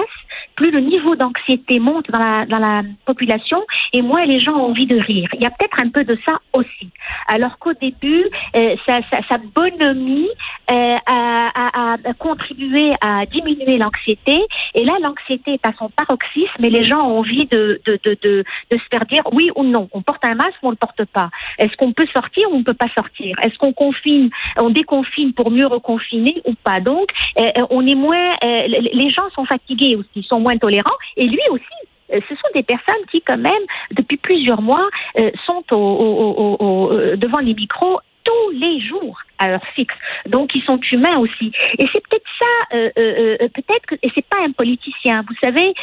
plus 0.55 0.71
le 0.71 0.79
niveau 0.79 1.15
d'anxiété 1.15 1.79
monte 1.79 2.09
dans 2.11 2.19
la, 2.19 2.45
dans 2.45 2.59
la 2.59 2.83
population 3.05 3.63
et 3.93 4.01
moins 4.01 4.25
les 4.25 4.39
gens 4.39 4.53
ont 4.53 4.69
envie 4.71 4.85
de 4.87 4.99
rire. 4.99 5.29
Il 5.33 5.41
y 5.41 5.45
a 5.45 5.51
peut-être 5.51 5.79
un 5.81 5.89
peu 5.89 6.03
de 6.03 6.17
ça 6.25 6.39
aussi. 6.53 6.89
Alors 7.27 7.57
qu'au 7.59 7.73
début, 7.73 8.25
euh, 8.55 8.75
sa, 8.87 8.99
sa, 9.29 9.37
bonhomie 9.37 10.29
euh, 10.71 10.95
a, 11.05 11.97
contribué 12.17 12.93
à 13.01 13.25
diminuer 13.25 13.77
l'anxiété. 13.77 14.39
Et 14.75 14.83
là, 14.83 14.93
l'anxiété 15.01 15.53
est 15.53 15.67
à 15.67 15.73
son 15.77 15.89
paroxysme 15.89 16.63
et 16.63 16.69
les 16.69 16.87
gens 16.87 17.01
ont 17.01 17.19
envie 17.19 17.45
de, 17.45 17.81
se 17.85 18.77
faire 18.91 19.05
dire 19.05 19.23
oui 19.31 19.51
ou 19.55 19.63
non. 19.63 19.89
On 19.93 20.01
porte 20.01 20.25
un 20.25 20.35
masque 20.35 20.57
ou 20.63 20.67
on 20.67 20.69
ne 20.69 20.73
le 20.73 20.77
porte 20.77 21.05
pas. 21.05 21.29
Est-ce 21.57 21.75
qu'on 21.77 21.93
peut 21.93 22.07
sortir 22.13 22.49
ou 22.51 22.55
on 22.55 22.59
ne 22.59 22.63
peut 22.63 22.73
pas 22.73 22.89
sortir? 22.97 23.37
Est-ce 23.41 23.57
qu'on 23.57 23.73
confine, 23.73 24.29
on 24.57 24.69
déconfine 24.69 25.33
pour 25.33 25.51
mieux 25.51 25.67
reconfiner 25.67 26.41
ou 26.45 26.53
pas? 26.63 26.79
Donc, 26.79 27.11
euh, 27.39 27.51
on 27.69 27.85
est 27.85 27.95
moins. 27.95 28.35
les 28.41 29.09
gens 29.11 29.29
sont 29.35 29.45
fatigués 29.45 29.95
aussi, 29.95 30.25
sont 30.27 30.39
moins 30.39 30.57
tolérants. 30.57 30.97
Et 31.17 31.27
lui 31.27 31.41
aussi, 31.51 31.63
euh, 31.63 31.98
ce 32.11 32.35
sont 32.35 32.49
des 32.53 32.63
personnes 32.63 33.05
qui, 33.11 33.21
quand 33.21 33.37
même, 33.37 33.65
depuis 33.91 34.17
plusieurs 34.17 34.61
mois, 34.61 34.87
euh, 35.19 35.31
sont 35.45 35.63
au, 35.71 36.91
euh, 36.91 37.15
devant 37.15 37.39
les 37.39 37.53
micros 37.53 37.99
tous 38.23 38.51
les 38.51 38.79
jours 38.81 39.17
à 39.39 39.49
heure 39.49 39.65
fixe. 39.75 39.95
Donc 40.27 40.53
ils 40.53 40.61
sont 40.63 40.79
humains 40.91 41.17
aussi. 41.17 41.51
Et 41.79 41.87
c'est 41.93 42.03
peut-être 42.07 42.27
ça, 42.37 42.79
peut-être 42.83 43.85
que 43.87 43.95
et 44.03 44.11
c'est 44.13 44.27
pas 44.27 44.37
un 44.45 44.51
politicien. 44.51 45.23
Vous 45.27 45.35
savez, 45.41 45.73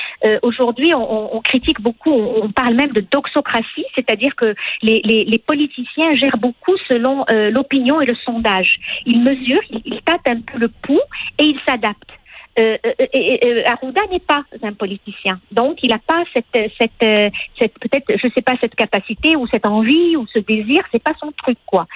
aujourd'hui 0.42 0.94
on, 0.94 1.40
critique 1.40 1.80
beaucoup, 1.80 2.12
on, 2.12 2.50
parle 2.50 2.74
même 2.74 2.92
de 2.92 3.00
doxocratie, 3.00 3.86
c'est-à-dire 3.96 4.36
que 4.36 4.54
les, 4.82 5.42
politiciens 5.44 6.14
gèrent 6.14 6.36
beaucoup 6.36 6.76
selon 6.88 7.24
l'opinion 7.50 8.00
et 8.00 8.06
le 8.06 8.14
sondage. 8.16 8.76
Ils 9.06 9.22
mesurent, 9.22 9.64
ils, 9.70 9.82
ils 9.86 10.00
un 10.06 10.40
peu 10.40 10.58
le 10.58 10.68
pouls 10.68 11.00
et 11.38 11.44
ils 11.44 11.60
s'adaptent. 11.66 12.12
Euh, 12.58 12.78
euh, 12.86 12.94
euh, 13.00 14.08
n'est 14.10 14.18
pas 14.20 14.44
un 14.62 14.72
politicien, 14.72 15.40
donc 15.50 15.78
il 15.82 15.90
n'a 15.90 15.98
pas 15.98 16.22
cette, 16.32 16.72
cette, 16.78 17.32
cette 17.58 17.78
peut-être, 17.78 18.06
je 18.16 18.28
sais 18.34 18.42
pas, 18.42 18.54
cette 18.60 18.74
capacité 18.74 19.36
ou 19.36 19.46
cette 19.48 19.66
envie 19.66 20.16
ou 20.16 20.26
ce 20.32 20.38
désir, 20.38 20.82
c'est 20.92 21.02
pas 21.02 21.14
son 21.20 21.32
truc 21.32 21.58
quoi. 21.66 21.86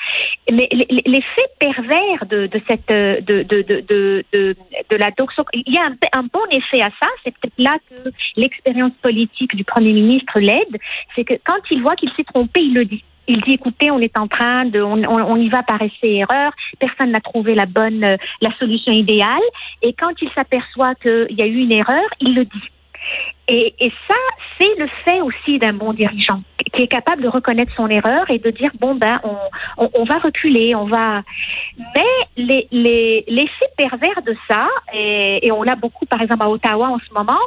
Mais 0.51 0.69
l'effet 0.71 1.47
pervers 1.59 2.27
de, 2.27 2.47
de 2.47 2.61
cette 2.69 2.89
de 2.89 3.43
de 3.43 3.63
de 3.63 3.81
de, 3.89 4.25
de, 4.33 4.97
la 4.97 5.11
doxo, 5.13 5.45
il 5.55 5.73
y 5.73 5.79
a 5.79 5.85
un, 5.87 5.97
un, 6.13 6.25
bon 6.25 6.45
effet 6.51 6.83
à 6.83 6.91
ça. 7.01 7.09
C'est 7.25 7.35
peut-être 7.39 7.59
là 7.59 7.79
que 7.89 8.11
l'expérience 8.37 8.93
politique 9.01 9.55
du 9.57 9.65
premier 9.65 9.93
ministre 9.93 10.41
l'aide, 10.41 10.77
c'est 11.17 11.25
que 11.25 11.35
quand 11.45 11.61
il 11.71 11.83
voit 11.83 11.97
qu'il 11.97 12.11
s'est 12.17 12.25
trompé, 12.25 12.61
il 12.61 12.75
le 12.75 12.85
dit. 12.85 13.05
Il 13.31 13.41
dit 13.43 13.53
écoutez, 13.53 13.93
on 13.93 14.01
est 14.01 14.19
en 14.19 14.27
train 14.27 14.65
de, 14.65 14.83
on, 14.83 15.37
y 15.37 15.49
va 15.49 15.63
par 15.63 15.81
essai 15.81 16.17
erreur. 16.17 16.51
Personne 16.81 17.13
n'a 17.13 17.21
trouvé 17.21 17.55
la 17.55 17.67
bonne, 17.67 18.03
euh, 18.03 18.17
la 18.41 18.51
solution 18.59 18.93
idéale. 18.93 19.47
Et 19.83 19.93
quand 19.93 20.11
il 20.21 20.29
s'aperçoit 20.37 20.97
qu'il 20.97 21.39
y 21.39 21.43
a 21.43 21.47
eu 21.47 21.59
une 21.59 21.73
erreur, 21.73 22.09
il 22.21 22.35
le 22.35 22.45
dit. 22.45 22.69
Et, 23.47 23.73
et 23.79 23.93
ça, 24.09 24.17
c'est 24.59 24.75
le 24.79 24.89
fait 25.05 25.21
aussi 25.21 25.61
d'un 25.61 25.75
bon 25.75 25.93
dirigeant 25.93 26.43
qui 26.75 26.83
est 26.83 26.89
capable 26.89 27.23
de 27.23 27.29
reconnaître 27.29 27.73
son 27.77 27.89
erreur 27.89 28.29
et 28.31 28.39
de 28.39 28.51
dire 28.51 28.71
bon 28.79 28.95
ben 28.95 29.21
on, 29.25 29.89
on, 29.95 30.05
va 30.05 30.19
reculer, 30.19 30.75
on 30.75 30.87
va. 30.87 31.23
Mais 31.95 32.03
les 32.37 32.69
les 32.71 33.25
l'effet 33.29 33.71
pervers 33.77 34.23
de 34.27 34.37
ça 34.49 34.69
et, 34.93 35.51
on 35.53 35.63
l'a 35.63 35.77
beaucoup 35.77 36.07
par 36.07 36.21
exemple 36.21 36.43
à 36.43 36.51
Ottawa 36.51 36.89
en 36.89 36.99
ce 36.99 37.13
moment, 37.15 37.41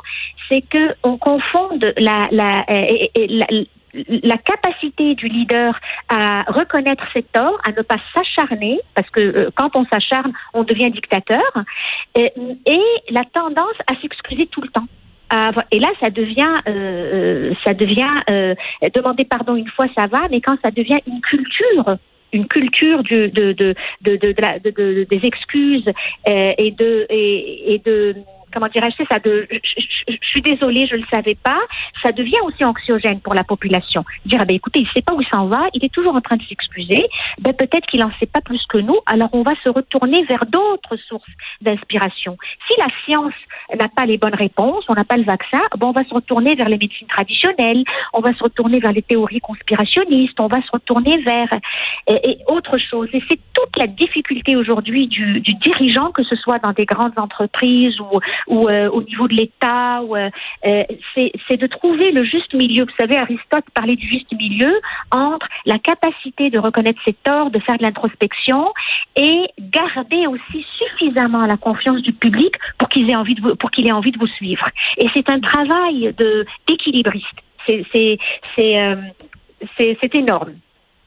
c'est 0.49 0.61
que 0.61 0.95
on 1.03 1.17
la, 1.97 2.27
la 2.31 2.65
la 3.93 4.37
capacité 4.37 5.15
du 5.15 5.27
leader 5.27 5.79
à 6.09 6.41
reconnaître 6.47 7.03
ses 7.13 7.23
torts, 7.23 7.59
à 7.65 7.71
ne 7.71 7.81
pas 7.81 7.97
s'acharner, 8.15 8.79
parce 8.95 9.09
que 9.09 9.21
euh, 9.21 9.49
quand 9.55 9.75
on 9.75 9.85
s'acharne, 9.85 10.33
on 10.53 10.63
devient 10.63 10.89
dictateur, 10.91 11.41
et, 12.15 12.31
la 13.09 13.23
tendance 13.25 13.77
à 13.87 13.99
s'excuser 14.01 14.47
tout 14.47 14.61
le 14.61 14.69
temps. 14.69 14.87
Et 15.71 15.79
là, 15.79 15.89
ça 15.99 16.09
devient, 16.09 16.61
euh, 16.67 17.53
ça 17.65 17.73
devient 17.73 18.21
euh, 18.29 18.55
demander 18.93 19.25
pardon 19.25 19.55
une 19.55 19.69
fois, 19.69 19.87
ça 19.97 20.07
va, 20.07 20.27
mais 20.29 20.41
quand 20.41 20.57
ça 20.63 20.71
devient 20.71 20.99
une 21.07 21.21
culture 21.21 21.97
une 22.31 22.47
culture 22.47 23.03
du, 23.03 23.29
de, 23.29 23.51
de, 23.51 23.75
de, 24.01 24.15
de, 24.17 25.03
des 25.03 25.19
excuses 25.21 25.87
et 26.25 26.71
de 26.71 27.05
et, 27.11 27.75
et 27.75 27.77
de 27.77 28.15
comment 28.53 28.67
dirais-je, 28.73 29.03
ça 29.09 29.19
de, 29.19 29.47
je, 29.51 30.17
suis 30.21 30.41
désolée, 30.41 30.87
je 30.89 30.95
le 30.95 31.03
savais 31.11 31.35
pas, 31.35 31.59
ça 32.01 32.11
devient 32.11 32.39
aussi 32.45 32.63
anxiogène 32.63 33.19
pour 33.19 33.33
la 33.33 33.43
population. 33.43 34.03
Dire, 34.25 34.45
ben, 34.45 34.55
écoutez, 34.55 34.81
il 34.81 34.87
sait 34.93 35.01
pas 35.01 35.13
où 35.13 35.21
il 35.21 35.27
s'en 35.27 35.47
va, 35.47 35.67
il 35.73 35.83
est 35.83 35.93
toujours 35.93 36.15
en 36.15 36.21
train 36.21 36.37
de 36.37 36.43
s'excuser, 36.43 37.03
ben, 37.39 37.53
peut-être 37.53 37.85
qu'il 37.87 38.03
en 38.03 38.11
sait 38.19 38.25
pas 38.25 38.41
plus 38.41 38.63
que 38.67 38.77
nous, 38.77 38.97
alors 39.05 39.29
on 39.33 39.43
va 39.43 39.53
se 39.63 39.69
retourner 39.69 40.23
vers 40.25 40.45
d'autres 40.45 40.95
sources 41.07 41.29
d'inspiration. 41.61 42.37
Si 42.69 42.79
la 42.79 42.87
science 43.03 43.33
n'a 43.77 43.87
pas 43.89 44.05
les 44.05 44.17
bonnes 44.17 44.35
réponses, 44.35 44.85
on 44.87 44.93
n'a 44.93 45.03
pas 45.03 45.17
le 45.17 45.23
vaccin, 45.23 45.61
bon, 45.77 45.89
on 45.89 45.91
va 45.91 46.03
se 46.07 46.13
retourner 46.13 46.55
vers 46.55 46.69
les 46.69 46.77
médecines 46.77 47.07
traditionnelles, 47.07 47.83
on 48.13 48.21
va 48.21 48.33
se 48.33 48.43
retourner 48.43 48.79
vers 48.79 48.91
les 48.91 49.01
théories 49.01 49.39
conspirationnistes, 49.39 50.39
on 50.39 50.47
va 50.47 50.61
se 50.61 50.71
retourner 50.71 51.21
vers 51.23 51.47
et, 52.07 52.37
autre 52.47 52.77
chose. 52.77 53.09
Et 53.13 53.21
c'est 53.29 53.39
toute 53.53 53.77
la 53.77 53.87
difficulté 53.87 54.55
aujourd'hui 54.55 55.07
du 55.07 55.41
dirigeant, 55.41 56.11
que 56.11 56.23
ce 56.23 56.35
soit 56.35 56.59
dans 56.59 56.71
des 56.71 56.85
grandes 56.85 57.17
entreprises 57.17 57.99
ou 57.99 58.19
ou 58.47 58.67
euh, 58.67 58.89
au 58.89 59.03
niveau 59.03 59.27
de 59.27 59.35
l'État. 59.35 60.01
Euh, 60.01 60.29
euh, 60.65 60.83
c'est 61.15 61.57
de 61.57 61.67
trouver 61.67 62.11
le 62.11 62.23
juste 62.23 62.53
milieu. 62.53 62.85
Vous 62.85 62.95
savez, 62.99 63.17
Aristote 63.17 63.65
parlait 63.73 63.95
du 63.95 64.07
juste 64.07 64.31
milieu 64.33 64.79
entre 65.11 65.47
la 65.65 65.79
capacité 65.79 66.49
de 66.49 66.59
reconnaître 66.59 66.99
ses 67.05 67.13
torts, 67.13 67.51
de 67.51 67.59
faire 67.59 67.77
de 67.77 67.83
l'introspection 67.83 68.71
et 69.15 69.47
garder 69.59 70.27
aussi 70.27 70.65
suffisamment 70.77 71.41
la 71.41 71.57
confiance 71.57 72.01
du 72.01 72.13
public 72.13 72.55
pour 72.77 72.89
qu'il 72.89 73.09
ait 73.09 73.15
envie 73.15 73.35
de 73.35 73.41
vous, 73.41 73.55
pour 73.55 73.71
qu'il 73.71 73.87
ait 73.87 73.91
envie 73.91 74.11
de 74.11 74.19
vous 74.19 74.27
suivre. 74.27 74.65
Et 74.97 75.07
c'est 75.13 75.29
un 75.29 75.39
travail 75.39 76.13
de 76.17 76.45
d'équilibriste. 76.67 77.39
C'est 77.65 77.85
c'est 78.55 78.77
c'est 79.77 80.15
énorme. 80.15 80.53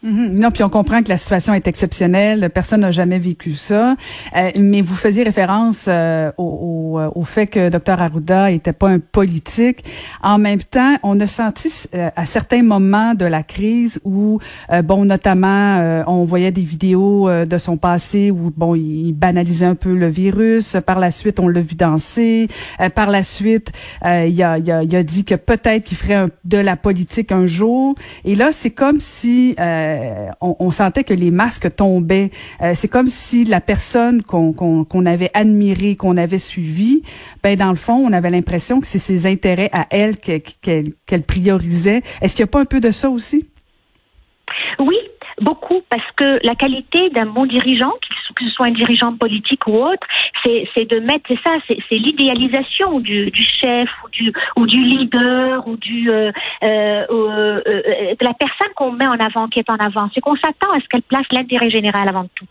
Mhm. 0.07 0.39
Non, 0.39 0.51
puis 0.53 0.63
on 0.63 0.69
comprend 0.69 1.03
que 1.03 1.09
la 1.09 1.17
situation 1.17 1.53
est 1.53 1.67
exceptionnelle. 1.67 2.49
Personne 2.51 2.83
n'a 2.83 2.93
jamais 2.93 3.19
vécu 3.19 3.55
ça. 3.55 3.97
Euh, 4.37 4.51
mais 4.57 4.81
vous 4.81 4.95
faisiez 4.95 5.25
référence 5.25 5.87
euh, 5.89 6.31
au, 6.39 7.01
au, 7.15 7.25
fait 7.25 7.49
que 7.49 7.69
Dr 7.71 8.01
Arruda 8.01 8.53
était 8.53 8.73
pas 8.73 8.89
un 8.89 9.01
politique. 9.01 9.85
En 10.23 10.39
même 10.39 10.63
temps, 10.63 10.97
on 11.03 11.19
a 11.19 11.27
senti 11.27 11.89
euh, 11.95 12.09
à 12.15 12.25
certains 12.25 12.63
moments 12.63 13.15
de 13.15 13.25
la 13.25 13.43
crise 13.43 14.01
où, 14.05 14.39
bon, 14.85 15.05
notamment, 15.05 16.05
on 16.07 16.25
voyait 16.25 16.53
des 16.53 16.63
vidéos 16.63 17.29
de 17.45 17.59
son 17.59 17.77
passé 17.77 18.31
où, 18.31 18.53
bon, 18.57 18.75
il 18.75 19.13
banalisait 19.13 19.67
un 19.67 19.75
peu 19.75 19.95
le 19.95 20.09
virus. 20.09 20.77
Par 20.87 21.01
la 21.01 21.11
suite, 21.11 21.41
on 21.41 21.49
l'a 21.49 21.61
vu 21.61 21.75
danser. 21.75 22.49
par 22.95 23.11
la 23.11 23.23
suite, 23.23 23.73
il 24.03 24.09
a, 24.09 24.59
il, 24.59 24.71
a, 24.71 24.83
il, 24.83 24.97
a, 24.97 25.03
dit 25.03 25.25
que 25.25 25.35
peut-être 25.35 25.85
qu'il 25.85 25.97
ferait 25.97 26.29
de 26.45 26.59
la 26.59 26.77
politique 26.77 27.33
un 27.33 27.47
jour. 27.47 27.95
Et 28.25 28.35
là, 28.35 28.51
c'est 28.53 28.71
comme 28.71 29.01
si 29.01 29.57
euh, 29.59 29.96
on, 30.41 30.71
sentait 30.71 31.05
que 31.05 31.15
les 31.15 31.31
masques 31.31 31.75
tombaient. 31.75 32.31
Euh, 32.62 32.73
c'est 32.75 32.88
comme 32.88 33.09
si 33.09 33.45
la 33.45 33.61
personne 33.61 34.23
qu'on 34.23 35.07
avait 35.07 35.31
admirée, 35.35 35.97
qu'on 35.97 36.17
avait 36.17 36.38
suivie, 36.38 37.03
ben 37.43 37.57
dans 37.57 37.71
le 37.71 37.76
fond, 37.76 37.95
on 37.95 38.12
avait 38.12 38.31
l'impression 38.31 38.81
que 38.81 38.87
c'est 38.87 38.99
ses 38.99 39.26
intérêts 39.26 39.71
à 39.73 39.87
elle 39.91 40.17
qu'elle 40.17 41.23
priorisait. 41.26 42.03
Est-ce 42.21 42.37
qu'il 42.37 42.45
n'y 42.45 42.49
a 42.49 42.53
pas 42.53 42.61
un 42.61 42.67
peu 42.67 42.81
de 42.81 42.91
ça 42.91 43.11
aussi? 43.11 43.49
Oui, 44.79 44.97
beaucoup, 45.40 45.83
parce 45.90 46.11
que 46.16 46.38
la 46.45 46.55
qualité 46.55 47.11
d'un 47.11 47.26
bon 47.26 47.47
dirigeant, 47.47 47.93
que 48.37 48.45
ce 48.45 48.50
soit 48.50 48.66
un 48.66 48.71
dirigeant 48.71 49.14
politique 49.16 49.66
ou 49.66 49.73
autre, 49.73 50.07
c'est 50.45 50.85
de 50.85 51.00
mettre, 51.00 51.25
c'est 51.28 51.38
ça, 51.45 51.57
c'est 51.69 51.97
l'idéalisation 51.97 53.00
du, 53.00 53.31
du, 53.31 53.43
chef 53.43 53.88
ou 54.05 54.09
du, 54.11 54.33
ou 54.57 54.66
du 54.66 54.81
leader 54.83 55.66
ou 55.66 55.76
du 55.76 56.09
euh, 56.11 56.31
euh, 56.62 57.05
euh, 57.11 57.62
de 57.66 58.25
la 58.25 58.35
personne 58.35 58.73
qu'on 58.76 58.93
met 58.93 59.07
en 59.07 59.19
avant, 59.19 59.49
qui 59.49 59.59
est 59.59 59.71
en 59.71 59.76
avant. 59.76 60.09
C'est 60.14 60.21
qu'on 60.21 60.37
s'attend 60.37 60.73
à 60.73 60.81
ce 60.81 60.88
qu'elle 60.88 61.02
place 61.02 61.26
l'intérêt 61.33 61.71
général 61.71 62.09
avant 62.09 62.26
tout. 62.35 62.47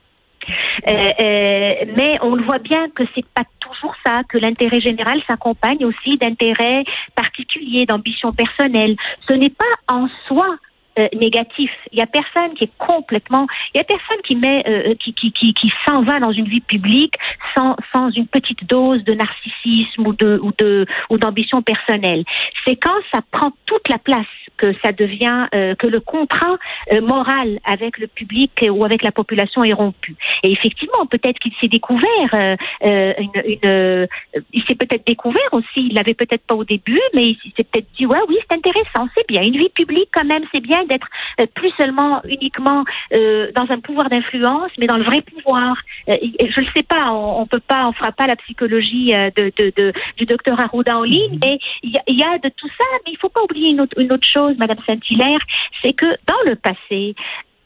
mais 0.86 2.18
on 2.22 2.36
le 2.36 2.44
voit 2.44 2.60
bien 2.60 2.90
que 2.90 3.04
c'est 3.16 3.26
pas 3.34 3.44
toujours 3.60 3.96
ça, 4.06 4.22
que 4.30 4.38
l'intérêt 4.38 4.82
général 4.82 5.22
s'accompagne 5.28 5.86
aussi 5.86 6.18
d'intérêts 6.18 6.84
particuliers, 7.16 7.86
d'ambitions 7.86 8.34
personnelles. 8.34 8.96
Ce 9.28 9.34
n'est 9.34 9.50
pas 9.50 9.66
en 9.88 10.08
soi 10.28 10.58
euh, 11.00 11.08
négatif. 11.14 11.72
Il 11.92 12.00
y 12.00 12.02
a 12.02 12.06
personne 12.06 12.54
qui 12.56 12.66
est 12.66 12.78
complètement, 12.78 13.48
il 13.74 13.78
y 13.78 13.82
a 13.82 13.84
personne 13.84 14.22
qui 14.28 14.36
met, 14.36 14.64
euh, 14.68 14.96
qui, 14.96 15.14
qui, 15.14 15.32
qui, 15.32 15.54
qui 15.54 15.72
s'en 15.86 16.04
va 16.04 16.20
dans 16.20 16.32
une 16.32 16.48
vie 16.48 16.62
publique 16.62 17.16
sans, 17.56 17.76
sans 17.94 18.10
une 18.12 18.28
petite 18.28 18.68
dose 18.68 19.04
de 19.04 19.14
narcissisme 19.14 20.08
ou 20.08 20.14
de, 20.14 20.40
ou 20.42 20.52
de, 20.58 20.86
ou 21.10 21.18
d'ambition 21.18 21.62
personnelle. 21.62 22.24
C'est 22.66 22.76
quand 22.76 22.98
ça 23.14 23.22
prend 23.32 23.52
toute 23.66 23.88
la 23.90 23.98
place 23.98 24.26
que 24.58 24.74
ça 24.84 24.92
devient, 24.94 25.48
euh, 25.54 25.76
que 25.76 25.88
le 25.88 26.00
contrat 26.00 26.58
moral 27.02 27.60
avec 27.66 27.98
le 27.98 28.08
public 28.08 28.52
ou 28.70 28.86
avec 28.86 29.04
la 29.04 29.12
population 29.12 29.64
est 29.64 29.74
rompu. 29.74 30.16
Et 30.44 30.52
effectivement, 30.52 31.06
peut-être 31.08 31.40
qu'il 31.40 31.52
s'est 31.60 31.68
découvert, 31.68 32.58
une, 32.82 33.42
une 33.46 34.08
il 34.54 34.64
s'est 34.64 34.76
peut-être 34.76 35.06
découvert 35.06 35.50
aussi, 35.52 35.88
il 35.90 35.94
l'avait 35.94 36.14
peut-être 36.14 36.46
pas 36.46 36.56
au 36.56 36.64
début, 36.64 37.02
mais 37.14 37.26
il 37.26 37.52
s'est 37.58 37.64
peut-être 37.64 37.88
dit, 37.98 38.06
ouais, 38.06 38.20
oui, 38.28 38.38
c'est 38.50 38.56
intéressant, 38.56 39.08
c'est 39.16 39.28
bien, 39.28 39.42
une 39.42 39.58
vie 39.58 39.70
publique 39.70 40.10
quand 40.14 40.26
même, 40.26 40.44
c'est 40.54 40.62
bien 40.62 40.85
d'être 40.88 41.08
euh, 41.40 41.46
plus 41.54 41.72
seulement 41.80 42.22
uniquement 42.26 42.84
euh, 43.14 43.52
dans 43.56 43.66
un 43.70 43.80
pouvoir 43.80 44.10
d'influence, 44.10 44.72
mais 44.78 44.88
dans 44.88 44.98
le 44.98 45.04
vrai 45.04 45.22
pouvoir. 45.22 45.76
Euh, 46.10 46.16
je 46.40 46.62
ne 46.62 46.68
sais 46.76 46.84
pas, 46.84 47.12
on, 47.12 47.42
on 47.42 47.46
peut 47.46 47.60
pas, 47.60 47.88
on 47.88 47.94
fera 47.94 48.12
pas 48.12 48.28
la 48.28 48.36
psychologie 48.36 49.14
de, 49.14 49.52
de, 49.58 49.74
de 49.76 49.92
du 50.18 50.26
docteur 50.26 50.60
Arruda 50.60 50.98
en 50.98 51.04
ligne, 51.04 51.34
mhm. 51.34 51.40
mais 51.44 51.60
il 51.84 51.92
y, 51.92 52.24
a 52.24 52.38
de 52.38 52.50
tout 52.50 52.68
ça. 52.68 52.86
Mais 53.06 53.14
il 53.14 53.18
faut 53.18 53.30
pas 53.30 53.44
oublier 53.44 53.70
une 53.70 53.82
autre, 53.82 54.00
une 54.00 54.12
autre 54.12 54.28
chose, 54.28 54.56
Madame 54.58 54.78
Saint-Hilaire, 54.88 55.40
c'est 55.82 55.94
que 55.94 56.08
dans 56.28 56.50
le 56.50 56.56
passé, 56.56 57.16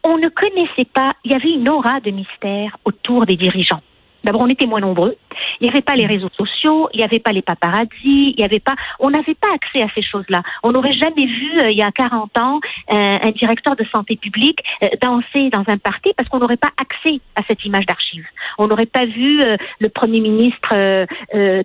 on 0.03 0.17
ne 0.17 0.29
connaissait 0.29 0.85
pas, 0.85 1.13
il 1.23 1.31
y 1.31 1.35
avait 1.35 1.51
une 1.51 1.69
aura 1.69 1.99
de 1.99 2.11
mystère 2.11 2.77
autour 2.85 3.25
des 3.25 3.35
dirigeants. 3.35 3.81
D'abord, 4.23 4.41
on 4.41 4.47
était 4.47 4.65
moins 4.65 4.81
nombreux. 4.81 5.15
Il 5.59 5.65
n'y 5.65 5.69
avait 5.69 5.81
pas 5.81 5.95
les 5.95 6.05
réseaux 6.05 6.29
sociaux, 6.35 6.89
il 6.93 6.97
n'y 6.97 7.03
avait 7.03 7.19
pas 7.19 7.31
les 7.31 7.41
paparazzis, 7.41 7.89
il 8.03 8.35
n'y 8.37 8.43
avait 8.43 8.59
pas, 8.59 8.75
on 8.99 9.09
n'avait 9.09 9.35
pas 9.35 9.49
accès 9.53 9.83
à 9.83 9.87
ces 9.93 10.01
choses-là. 10.01 10.41
On 10.63 10.71
n'aurait 10.71 10.93
jamais 10.93 11.25
vu, 11.25 11.59
euh, 11.59 11.71
il 11.71 11.77
y 11.77 11.83
a 11.83 11.91
40 11.91 12.37
ans, 12.37 12.59
euh, 12.91 12.95
un 12.95 13.31
directeur 13.31 13.75
de 13.75 13.85
santé 13.93 14.15
publique 14.15 14.59
euh, 14.83 14.87
danser 15.01 15.49
dans 15.49 15.63
un 15.67 15.77
parti 15.77 16.11
parce 16.15 16.29
qu'on 16.29 16.39
n'aurait 16.39 16.57
pas 16.57 16.71
accès 16.77 17.19
à 17.35 17.41
cette 17.47 17.63
image 17.65 17.85
d'archive. 17.85 18.25
On 18.57 18.67
n'aurait 18.67 18.85
pas 18.85 19.05
vu 19.05 19.41
le 19.79 19.89
premier 19.89 20.19
ministre 20.19 21.05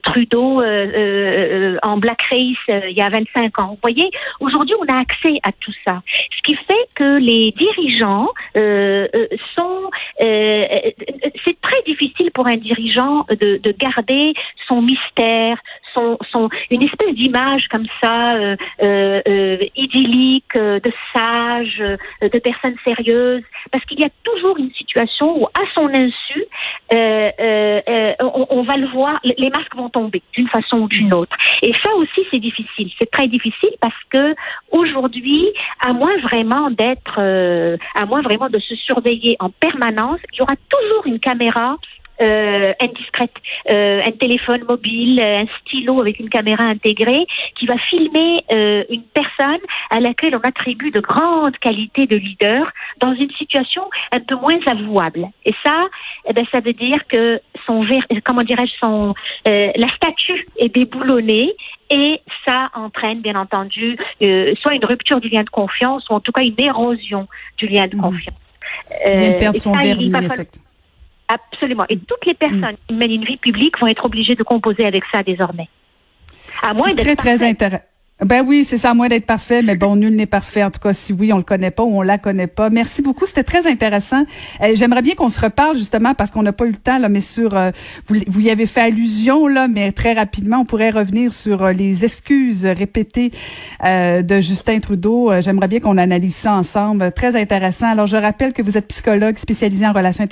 Trudeau 0.02 0.62
en 1.82 1.96
blackface 1.98 2.56
il 2.68 2.96
y 2.96 3.02
a 3.02 3.08
25 3.08 3.58
ans. 3.60 3.70
Vous 3.70 3.78
voyez, 3.82 4.10
aujourd'hui, 4.40 4.74
on 4.80 4.92
a 4.92 4.98
accès 4.98 5.40
à 5.42 5.50
tout 5.52 5.72
ça. 5.86 6.02
Ce 6.36 6.42
qui 6.42 6.54
fait 6.54 6.88
que 6.94 7.18
les 7.18 7.52
dirigeants 7.52 8.28
sont, 9.54 9.90
c'est 10.20 11.60
très 11.60 11.82
difficile 11.86 12.30
pour 12.32 12.46
un 12.46 12.56
dirigeant 12.56 13.26
de, 13.40 13.56
de 13.56 13.72
garder 13.84 14.34
son 14.66 14.82
mystère, 14.82 15.58
son, 15.92 16.18
son 16.30 16.48
une 16.70 16.82
espèce 16.82 17.14
d'image 17.14 17.66
comme 17.70 17.86
ça 18.02 18.34
euh, 18.34 18.56
euh, 18.82 19.20
euh 19.28 19.56
idyllique 19.76 20.56
euh, 20.56 20.80
de 20.80 20.92
sage, 21.12 21.82
de 22.20 22.38
personne 22.38 22.74
sérieuse, 22.86 23.42
parce 23.70 23.84
qu'il 23.84 24.00
y 24.00 24.04
a 24.04 24.10
toujours 24.22 24.56
une 24.58 24.72
situation 24.72 25.38
où, 25.38 25.46
à 25.46 25.64
son 25.74 25.88
insu, 25.88 26.44
on, 26.92 28.46
on, 28.50 28.62
va 28.62 28.76
le 28.76 28.88
voir, 28.88 29.20
les 29.24 29.50
masques 29.50 29.74
vont 29.76 29.88
tomber 29.88 30.22
d'une 30.32 30.48
façon 30.48 30.80
ou 30.80 30.88
d'une 30.88 31.12
autre. 31.14 31.36
Et 31.62 31.72
ça 31.84 31.94
aussi, 31.94 32.20
c'est 32.30 32.38
difficile. 32.38 32.90
C'est 32.98 33.10
très 33.10 33.26
difficile 33.26 33.74
parce 33.80 34.02
que 34.10 34.34
aujourd'hui, 34.70 35.52
à 35.84 35.92
moins 35.92 36.16
vraiment 36.22 36.70
d'être, 36.70 37.18
à 37.18 38.06
moins 38.06 38.22
vraiment 38.22 38.48
de 38.48 38.58
se 38.58 38.74
surveiller 38.76 39.36
en 39.40 39.50
permanence, 39.50 40.20
il 40.32 40.38
y 40.38 40.42
aura 40.42 40.56
toujours 40.68 41.06
une 41.06 41.20
caméra 41.20 41.76
euh, 42.20 42.72
indiscrète, 42.80 43.32
euh, 43.70 44.00
un 44.04 44.12
téléphone 44.12 44.64
mobile, 44.68 45.20
un 45.20 45.46
stylo 45.60 46.00
avec 46.00 46.20
une 46.20 46.28
caméra 46.28 46.64
intégrée 46.64 47.26
qui 47.58 47.66
va 47.66 47.76
filmer 47.90 48.38
euh, 48.52 48.84
une 48.90 49.02
personne 49.02 49.60
à 49.90 50.00
laquelle 50.00 50.36
on 50.36 50.48
attribue 50.48 50.90
de 50.90 51.00
grandes 51.00 51.56
qualités 51.58 52.06
de 52.06 52.16
leader 52.16 52.70
dans 53.00 53.14
une 53.14 53.30
situation 53.32 53.82
un 54.12 54.20
peu 54.20 54.36
moins 54.36 54.58
avouable. 54.66 55.26
Et 55.44 55.52
ça, 55.64 55.86
eh 56.28 56.32
ben, 56.32 56.44
ça 56.52 56.60
veut 56.60 56.72
dire 56.72 56.98
que 57.08 57.40
son 57.66 57.84
comment 58.24 58.42
dirais-je, 58.42 58.72
son 58.82 59.14
euh, 59.48 59.70
la 59.74 59.88
statue 59.88 60.46
est 60.58 60.74
déboulonnée 60.74 61.52
et 61.90 62.20
ça 62.46 62.70
entraîne 62.74 63.20
bien 63.20 63.34
entendu 63.34 63.96
euh, 64.22 64.54
soit 64.60 64.74
une 64.74 64.84
rupture 64.84 65.20
du 65.20 65.28
lien 65.28 65.42
de 65.42 65.50
confiance 65.50 66.04
ou 66.10 66.14
en 66.14 66.20
tout 66.20 66.32
cas 66.32 66.42
une 66.42 66.58
érosion 66.58 67.28
du 67.58 67.66
lien 67.66 67.86
de 67.86 67.96
mmh. 67.96 68.00
confiance. 68.00 68.36
vernis, 69.74 70.10
Absolument. 71.28 71.84
Et 71.88 71.98
toutes 71.98 72.26
les 72.26 72.34
personnes 72.34 72.76
qui 72.86 72.94
mènent 72.94 73.12
une 73.12 73.24
vie 73.24 73.38
publique 73.38 73.78
vont 73.80 73.86
être 73.86 74.04
obligées 74.04 74.34
de 74.34 74.42
composer 74.42 74.84
avec 74.84 75.04
ça 75.10 75.22
désormais. 75.22 75.68
À 76.62 76.74
moins 76.74 76.92
d'être 76.92 77.16
très, 77.16 77.16
très 77.16 77.42
intéressant. 77.42 77.82
Ben 78.20 78.44
oui, 78.46 78.62
c'est 78.62 78.76
ça, 78.76 78.90
à 78.90 78.94
moins 78.94 79.08
d'être 79.08 79.26
parfait, 79.26 79.60
mais 79.62 79.74
bon, 79.74 79.96
nul 79.96 80.14
n'est 80.14 80.26
parfait. 80.26 80.62
En 80.62 80.70
tout 80.70 80.78
cas, 80.78 80.92
si 80.92 81.12
oui, 81.12 81.32
on 81.32 81.36
le 81.36 81.42
connaît 81.42 81.72
pas 81.72 81.82
ou 81.82 81.98
on 81.98 82.02
la 82.02 82.16
connaît 82.16 82.46
pas. 82.46 82.70
Merci 82.70 83.02
beaucoup, 83.02 83.26
c'était 83.26 83.42
très 83.42 83.66
intéressant. 83.66 84.24
Euh, 84.62 84.70
j'aimerais 84.76 85.02
bien 85.02 85.16
qu'on 85.16 85.28
se 85.28 85.40
reparle 85.40 85.76
justement 85.76 86.14
parce 86.14 86.30
qu'on 86.30 86.44
n'a 86.44 86.52
pas 86.52 86.64
eu 86.66 86.70
le 86.70 86.76
temps 86.76 86.98
là, 86.98 87.08
mais 87.08 87.20
sur 87.20 87.56
euh, 87.56 87.72
vous, 88.06 88.16
vous 88.28 88.40
y 88.40 88.50
avez 88.50 88.66
fait 88.66 88.82
allusion 88.82 89.48
là, 89.48 89.66
mais 89.66 89.90
très 89.90 90.12
rapidement, 90.12 90.58
on 90.58 90.64
pourrait 90.64 90.90
revenir 90.90 91.32
sur 91.32 91.64
euh, 91.64 91.72
les 91.72 92.04
excuses 92.04 92.64
répétées 92.66 93.32
de 93.82 94.40
Justin 94.40 94.78
Trudeau. 94.78 95.32
J'aimerais 95.40 95.68
bien 95.68 95.80
qu'on 95.80 95.98
analyse 95.98 96.36
ça 96.36 96.54
ensemble. 96.54 97.12
Très 97.12 97.36
intéressant. 97.36 97.90
Alors, 97.90 98.06
je 98.06 98.16
rappelle 98.16 98.52
que 98.52 98.62
vous 98.62 98.78
êtes 98.78 98.88
psychologue 98.88 99.36
spécialisé 99.38 99.86
en 99.86 99.92
relations 99.92 100.26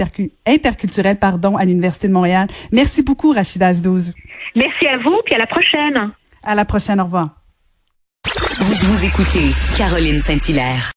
interculturelles, 0.46 1.18
pardon, 1.18 1.56
à 1.56 1.64
l'université 1.64 2.08
de 2.08 2.12
Montréal. 2.12 2.46
Merci 2.70 3.02
beaucoup, 3.02 3.32
Rachida 3.32 3.68
Azdouz. 3.68 4.12
Merci 4.54 4.86
à 4.86 4.98
vous, 4.98 5.18
puis 5.24 5.34
à 5.34 5.38
la 5.38 5.46
prochaine. 5.46 6.12
À 6.42 6.54
la 6.54 6.64
prochaine. 6.64 7.00
Au 7.00 7.04
revoir. 7.04 7.41
Vous, 8.62 8.74
vous 8.74 9.04
écoutez 9.04 9.52
Caroline 9.76 10.20
Saint-Hilaire. 10.20 10.88